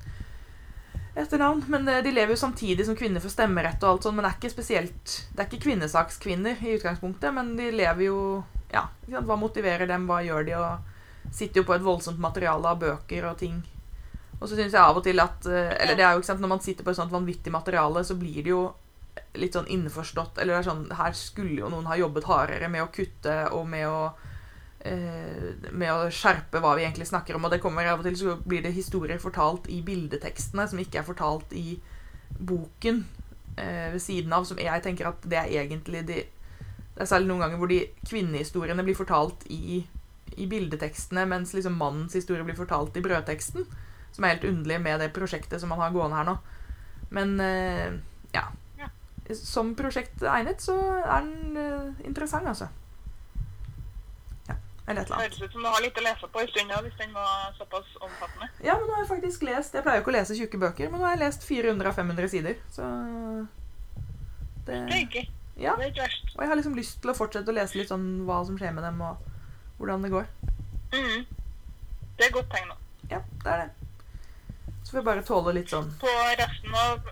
etternavn. 1.17 1.63
Men 1.67 1.87
eh, 1.87 2.03
de 2.03 2.11
lever 2.11 2.33
jo 2.33 2.39
samtidig 2.39 2.85
som 2.85 2.97
kvinner 2.97 3.23
får 3.23 3.33
stemmerett 3.35 3.83
og 3.83 3.89
alt 3.89 4.07
sånt. 4.07 4.17
Men 4.17 4.27
det 4.27 4.33
er 4.33 4.39
ikke 4.39 4.53
spesielt 4.53 5.15
Det 5.31 5.41
er 5.41 5.49
ikke 5.49 5.63
kvinnesakskvinner 5.67 6.61
i 6.61 6.75
utgangspunktet, 6.77 7.33
men 7.33 7.55
de 7.59 7.71
lever 7.75 8.09
jo 8.09 8.19
Ja, 8.73 8.87
hva 9.07 9.39
motiverer 9.39 9.87
dem, 9.87 10.09
hva 10.09 10.19
gjør 10.25 10.47
de, 10.47 10.57
og 10.59 11.33
sitter 11.33 11.61
jo 11.61 11.67
på 11.67 11.75
et 11.75 11.85
voldsomt 11.85 12.19
materiale 12.19 12.67
av 12.67 12.79
bøker 12.81 13.29
og 13.29 13.37
ting. 13.39 13.61
Og 14.37 14.45
så 14.47 14.57
syns 14.57 14.75
jeg 14.75 14.83
av 14.83 14.99
og 14.99 15.05
til 15.05 15.19
at 15.23 15.47
eh, 15.49 15.73
Eller 15.81 15.97
det 15.97 16.05
er 16.05 16.13
jo 16.13 16.21
ikke 16.21 16.33
sant, 16.33 16.43
når 16.43 16.55
man 16.55 16.65
sitter 16.65 16.85
på 16.85 16.93
et 16.93 16.99
sånt 16.99 17.15
vanvittig 17.15 17.53
materiale, 17.53 18.03
så 18.03 18.19
blir 18.19 18.43
det 18.43 18.53
jo 18.53 18.65
litt 19.37 19.55
sånn 19.57 19.69
innforstått 19.73 20.37
Eller 20.37 20.53
det 20.53 20.59
er 20.59 20.67
sånn 20.67 20.83
Her 20.93 21.15
skulle 21.17 21.63
jo 21.63 21.69
noen 21.73 21.87
ha 21.89 21.97
jobbet 21.97 22.27
hardere 22.29 22.69
med 22.69 22.83
å 22.83 22.91
kutte 22.93 23.37
og 23.49 23.65
med 23.69 23.87
å 23.89 24.01
med 25.71 25.91
å 25.91 26.09
skjerpe 26.13 26.61
hva 26.63 26.73
vi 26.77 26.85
egentlig 26.85 27.07
snakker 27.09 27.37
om. 27.37 27.45
Og 27.47 27.53
det 27.53 27.61
kommer 27.63 27.87
av 27.89 28.01
og 28.01 28.07
til 28.07 28.17
så 28.19 28.37
blir 28.43 28.63
det 28.65 28.75
historier 28.75 29.19
fortalt 29.21 29.69
i 29.73 29.81
bildetekstene 29.85 30.67
som 30.69 30.81
ikke 30.81 31.01
er 31.01 31.07
fortalt 31.07 31.53
i 31.57 31.79
boken 32.37 33.03
eh, 33.57 33.93
ved 33.93 34.01
siden 34.03 34.33
av. 34.33 34.47
Som 34.49 34.61
jeg 34.61 34.83
tenker 34.85 35.09
at 35.11 35.27
det 35.27 35.39
er 35.43 35.53
egentlig 35.63 36.05
de 36.07 36.23
Det 36.97 37.03
er 37.05 37.09
særlig 37.11 37.29
noen 37.29 37.43
ganger 37.43 37.59
hvor 37.61 37.69
de 37.69 37.83
kvinnehistoriene 38.09 38.83
blir 38.83 38.97
fortalt 38.97 39.43
i, 39.53 39.83
i 40.33 40.45
bildetekstene, 40.49 41.27
mens 41.29 41.51
liksom 41.53 41.75
mannens 41.77 42.15
historie 42.17 42.41
blir 42.43 42.57
fortalt 42.57 42.97
i 42.97 43.03
brødteksten. 43.05 43.67
Som 44.15 44.25
er 44.25 44.33
helt 44.33 44.47
underlig 44.49 44.79
med 44.81 45.03
det 45.03 45.11
prosjektet 45.13 45.61
som 45.61 45.69
man 45.69 45.83
har 45.83 45.93
gående 45.93 46.17
her 46.17 46.25
nå. 46.25 46.37
Men 47.13 47.39
eh, 47.39 47.99
ja. 48.33 48.47
Ja. 48.79 48.89
Som 49.37 49.75
prosjekt 49.77 50.25
egnet, 50.25 50.63
så 50.63 50.73
er 51.03 51.27
den 51.27 51.61
eh, 51.61 52.05
interessant, 52.09 52.49
altså. 52.49 52.71
Eller 54.87 55.01
et 55.01 55.07
eller 55.07 55.17
annet. 55.17 55.33
Høres 55.35 55.41
ut 55.41 55.55
som 55.55 55.63
du 55.65 55.67
har 55.67 55.81
litt 55.83 55.97
å 55.99 56.03
lese 56.05 56.27
på 56.31 56.41
en 56.41 56.51
stund 56.51 56.75
hvis 56.85 56.99
den 57.01 57.15
var 57.15 57.55
såpass 57.57 57.95
omfattende. 57.99 58.47
Ja, 58.63 58.77
men 58.79 58.87
nå 58.87 58.93
har 58.95 59.01
jeg 59.03 59.09
faktisk 59.09 59.43
lest 59.43 59.73
Jeg 59.75 59.83
pleier 59.83 59.99
jo 59.99 60.05
ikke 60.05 60.13
å 60.13 60.15
lese 60.15 60.37
tjukke 60.37 60.61
bøker, 60.61 60.91
men 60.93 61.01
nå 61.01 61.07
har 61.09 61.17
jeg 61.17 61.23
lest 61.25 61.47
400 61.47 61.91
av 61.91 61.97
500 61.99 62.31
sider. 62.31 62.61
Så 62.71 62.85
det, 64.67 64.77
Det 64.77 64.95
er 64.95 65.01
ikke. 65.01 65.25
Ja. 65.57 65.75
Det 65.75 65.89
er 65.89 65.91
ikke 65.91 66.05
verst. 66.05 66.31
Og 66.35 66.43
jeg 66.43 66.51
har 66.51 66.59
liksom 66.61 66.77
lyst 66.77 67.01
til 67.01 67.11
å 67.11 67.17
fortsette 67.17 67.51
å 67.51 67.57
lese 67.57 67.79
litt 67.79 67.91
sånn 67.91 68.07
hva 68.29 68.39
som 68.47 68.59
skjer 68.59 68.75
med 68.77 68.85
dem, 68.87 69.01
og 69.01 69.17
hvordan 69.81 70.05
det 70.05 70.13
går. 70.13 70.31
Mm. 70.93 71.27
Det 72.17 72.29
er 72.29 72.33
godt 72.33 72.49
tegn. 72.53 72.71
da. 72.71 72.77
Ja, 73.11 73.21
det 73.43 73.53
er 73.53 73.63
det. 73.65 73.69
Så 74.83 74.93
får 74.93 75.01
jeg 75.01 75.07
bare 75.09 75.23
tåle 75.27 75.51
litt 75.55 75.71
sånn 75.71 75.89
På 75.99 76.11
resten 76.39 76.75
av 76.79 77.09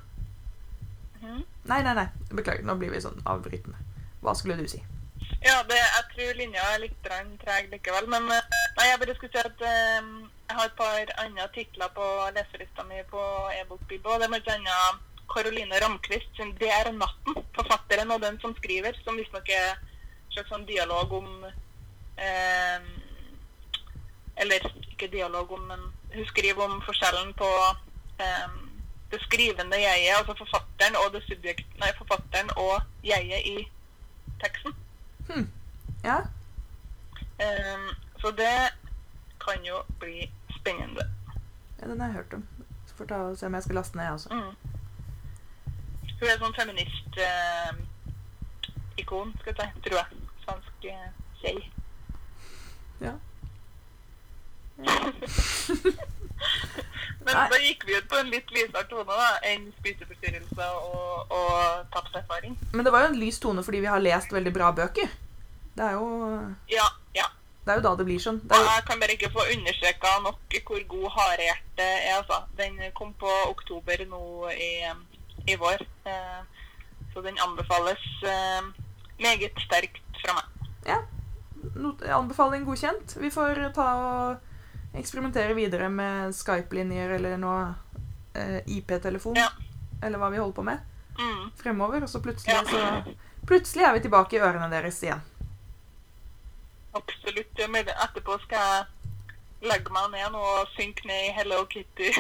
mm? 1.19 1.41
Nei, 1.67 1.79
nei, 1.83 1.93
nei. 1.97 2.05
Beklager, 2.31 2.63
nå 2.63 2.75
blir 2.79 2.93
vi 2.93 3.01
sånn 3.03 3.19
avbrytende. 3.27 3.75
Hva 4.23 4.35
skulle 4.37 4.55
du 4.59 4.67
si? 4.71 4.79
Ja, 5.45 5.63
det, 5.69 5.77
jeg 5.77 6.05
tror 6.11 6.37
linja 6.39 6.63
er 6.73 6.79
litt 6.81 6.95
treg 7.05 7.67
likevel. 7.69 8.07
Men 8.09 8.29
eh, 8.33 8.55
nei, 8.77 8.87
jeg 8.89 9.01
bare 9.01 9.15
skulle 9.17 9.33
si 9.35 9.41
at 9.41 9.65
um, 10.01 10.13
jeg 10.49 10.57
har 10.57 10.69
et 10.69 10.79
par 10.79 11.11
andre 11.23 11.47
titler 11.53 11.91
på 11.97 12.07
leselista 12.37 12.85
mi 12.89 13.01
på 13.11 13.25
e-bokbibba. 13.59 14.17
Det 14.21 14.29
er 14.29 14.33
bl.a. 14.33 14.79
Caroline 15.29 15.81
Ramquist 15.81 16.29
sin 16.37 16.53
'Det 16.57 16.69
er 16.69 16.91
natten'. 16.93 17.41
Forfatteren 17.57 18.11
og 18.11 18.21
den 18.21 18.39
som 18.41 18.55
skriver. 18.57 18.97
Som 19.03 19.17
visstnok 19.17 19.49
er 19.49 19.71
en 19.73 20.33
slags 20.33 20.49
sånn 20.49 20.65
dialog 20.65 21.13
om 21.13 21.29
um, 21.45 22.87
Eller 24.37 24.65
ikke 24.91 25.11
dialog 25.11 25.51
om, 25.51 25.61
men 25.71 25.81
hun 26.13 26.25
skriver 26.27 26.63
om 26.63 26.81
forskjellen 26.83 27.33
på 27.39 27.49
um, 28.19 28.57
det 29.11 29.21
skrivende 29.21 29.77
jeget, 29.79 30.17
altså 30.17 30.35
forfatteren 30.41 30.97
og 30.99 31.13
det 31.13 31.21
subjekt, 31.23 31.67
nei, 31.79 31.91
forfatteren 31.97 32.49
og 32.57 32.81
jeget 33.03 33.47
i 33.47 33.67
teksten. 34.41 34.75
Hm. 35.29 35.49
Ja. 36.03 36.17
Um, 37.45 37.89
så 38.21 38.31
det 38.31 38.69
kan 39.45 39.65
jo 39.65 39.83
bli 39.99 40.31
spennende. 40.59 41.11
ja, 41.81 41.87
den 41.87 41.99
har 41.99 42.07
jeg 42.07 42.15
hørt 42.15 42.33
om. 42.33 42.47
Så 42.85 42.95
får 42.95 43.05
ta 43.05 43.15
og 43.15 43.37
se 43.37 43.45
om 43.45 43.53
jeg 43.53 43.63
skal 43.63 43.75
laste 43.75 43.97
ned, 43.97 44.03
jeg 44.03 44.13
også. 44.13 44.29
Mm. 44.33 44.55
Hun 46.19 46.27
er 46.29 46.37
sånn 46.39 46.53
feminist-ikon, 46.55 49.33
skal 49.39 49.55
jeg 49.57 49.71
si, 49.73 49.79
tror 49.87 49.97
jeg. 49.99 50.07
Svensk 50.45 50.85
uh, 50.85 50.89
jei. 51.43 51.71
Ja. 53.01 53.13
Men 57.25 57.33
da 57.49 57.57
gikk 57.57 57.85
vi 57.87 57.95
ut 57.97 58.07
på 58.11 58.17
en 58.19 58.29
litt 58.29 58.51
lysere 58.53 58.83
tone 58.89 59.05
da, 59.17 59.29
enn 59.49 59.63
spiseforstyrrelse 59.79 60.65
og, 60.77 61.31
og 61.33 61.87
tapserfaring. 61.95 62.53
Men 62.75 62.85
det 62.85 62.93
var 62.93 63.05
jo 63.05 63.13
en 63.13 63.19
lys 63.21 63.39
tone 63.41 63.63
fordi 63.65 63.81
vi 63.85 63.89
har 63.89 64.03
lest 64.03 64.33
veldig 64.35 64.53
bra 64.53 64.69
bøker. 64.77 65.09
Det 65.75 65.83
er 65.89 65.95
jo, 65.97 66.05
Ja, 66.71 66.85
ja. 67.17 67.25
det 67.65 67.73
er 67.73 67.79
jo 67.81 67.85
da 67.87 67.95
det 67.99 68.05
blir 68.07 68.21
sånn. 68.21 68.37
Det 68.45 68.59
jo, 68.59 68.67
jeg 68.69 68.85
kan 68.87 69.01
bare 69.01 69.15
ikke 69.17 69.31
få 69.33 69.47
understreka 69.55 70.13
nok 70.23 70.57
hvor 70.69 70.85
god 70.93 71.07
Harehjerte 71.17 71.87
er. 71.87 72.13
altså. 72.19 72.37
Den 72.59 72.77
kom 72.95 73.13
på 73.19 73.31
oktober 73.49 74.05
nå 74.11 74.21
i, 74.53 74.71
i 75.49 75.57
vår. 75.59 75.81
Eh, 76.05 76.41
så 77.13 77.23
den 77.25 77.39
anbefales 77.41 78.05
eh, 78.27 78.61
meget 79.23 79.55
sterkt 79.65 80.21
fra 80.21 80.37
meg. 80.37 80.45
ja, 80.85 81.01
anbefaling 82.15 82.65
godkjent. 82.67 83.17
Vi 83.23 83.29
får 83.33 83.65
ta 83.75 83.87
og 83.97 84.51
eksperimentere 84.99 85.53
videre 85.57 85.89
med 85.89 86.33
Skype-linjer 86.35 87.15
eller 87.17 87.37
noe 87.37 87.73
eh, 88.35 88.59
IP-telefon. 88.77 89.35
Ja. 89.39 89.49
Eller 90.03 90.19
hva 90.19 90.29
vi 90.33 90.37
holder 90.41 90.55
på 90.57 90.63
med 90.63 90.91
Mm. 91.17 91.51
fremover. 91.55 92.03
Og 92.03 92.09
så 92.11 92.19
plutselig, 92.19 92.51
Ja. 92.53 92.63
så 92.67 93.15
plutselig 93.47 93.85
er 93.87 93.93
vi 93.93 93.99
tilbake 94.03 94.35
i 94.35 94.39
ørene 94.43 94.69
deres 94.69 94.97
igjen. 95.03 95.21
Absolutt. 96.95 97.51
Ja, 97.59 97.67
men 97.67 97.85
Etterpå 97.87 98.37
skal 98.43 98.59
jeg 98.59 98.85
legge 99.69 99.91
meg 99.95 100.11
ned 100.11 100.31
nå 100.35 100.41
og 100.41 100.67
synke 100.75 101.07
ned 101.09 101.29
i 101.29 101.31
Hello 101.35 101.65
Kitty. 101.71 102.11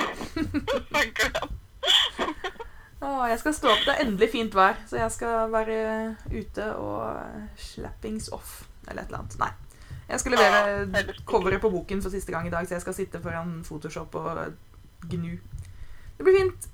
Sankeren. 0.95 1.51
Å, 3.05 3.27
jeg 3.29 3.39
skal 3.39 3.53
stå 3.53 3.69
opp. 3.73 3.83
Det 3.85 3.93
er 3.93 4.05
endelig 4.05 4.29
fint 4.33 4.55
vær, 4.57 4.79
så 4.89 4.97
jeg 4.97 5.11
skal 5.13 5.51
være 5.53 6.15
ute 6.31 6.69
og 6.79 7.59
slappings 7.61 8.29
off. 8.33 8.63
Eller 8.87 9.03
et 9.03 9.11
eller 9.11 9.19
annet. 9.23 9.37
Nei. 9.43 9.51
Jeg 10.09 10.19
skal 10.21 10.35
levere 10.35 11.15
coveret 11.25 11.61
på 11.61 11.69
boken 11.73 12.01
for 12.01 12.13
siste 12.13 12.31
gang 12.31 12.47
i 12.47 12.53
dag, 12.53 12.67
så 12.67 12.77
jeg 12.77 12.81
skal 12.85 12.93
sitte 12.93 13.21
foran 13.23 13.63
Photoshop 13.65 14.15
og 14.15 14.39
gnu. 15.09 15.33
Det 16.17 16.23
blir 16.27 16.37
fint. 16.37 16.67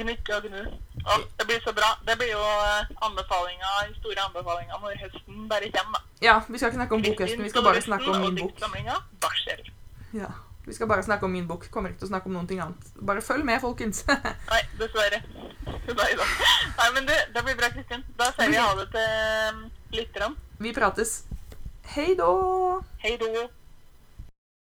Gnukke 0.00 0.36
og 0.36 0.48
gnu. 0.48 0.60
Å, 1.04 1.16
det 1.38 1.46
blir 1.46 1.62
så 1.64 1.72
bra. 1.76 1.92
Det 2.08 2.16
blir 2.18 2.32
jo 2.32 2.42
anbefalinga, 2.42 3.06
anbefalinger, 3.06 3.96
store 4.00 4.26
anbefalinger 4.26 4.82
når 4.82 4.98
høsten 5.04 5.48
bare 5.50 5.70
kommer. 5.76 6.00
da. 6.00 6.26
Ja, 6.26 6.36
vi 6.48 6.58
skal 6.58 6.72
ikke 6.72 6.80
snakke 6.80 6.98
om 6.98 7.02
bokhøsten, 7.06 7.42
vi 7.46 7.52
skal 7.52 7.66
bare 7.68 7.82
snakke 7.84 8.10
om 8.10 8.20
min 8.26 8.40
bok. 8.42 8.62
Ja, 10.12 10.30
Vi 10.66 10.74
skal 10.74 10.86
bare 10.86 11.02
snakke 11.02 11.24
om 11.24 11.32
min 11.32 11.46
bok. 11.48 11.64
Kommer 11.72 11.90
ikke 11.90 12.02
til 12.02 12.10
å 12.10 12.12
snakke 12.12 12.28
om 12.28 12.34
noen 12.36 12.46
ting 12.50 12.60
annet. 12.60 12.90
Bare 13.00 13.22
følg 13.24 13.46
med, 13.48 13.60
folkens. 13.62 14.02
Nei, 14.52 14.60
dessverre. 14.78 15.22
Nei 15.88 16.10
da. 16.18 16.26
Nei, 16.76 16.88
men 16.94 17.08
det, 17.08 17.16
det 17.34 17.42
blir 17.46 17.56
bra, 17.58 17.70
Kristin. 17.74 18.04
Da 18.18 18.28
sier 18.36 18.52
vi 18.52 18.60
ha 18.60 18.68
det 18.78 18.86
til 18.92 19.56
um, 19.56 19.64
lytterne. 19.96 20.36
Vi 20.60 20.74
prates. 20.76 21.22
Hei 21.92 22.14
då! 22.14 22.82
Hei 22.98 23.16
då. 23.16 23.59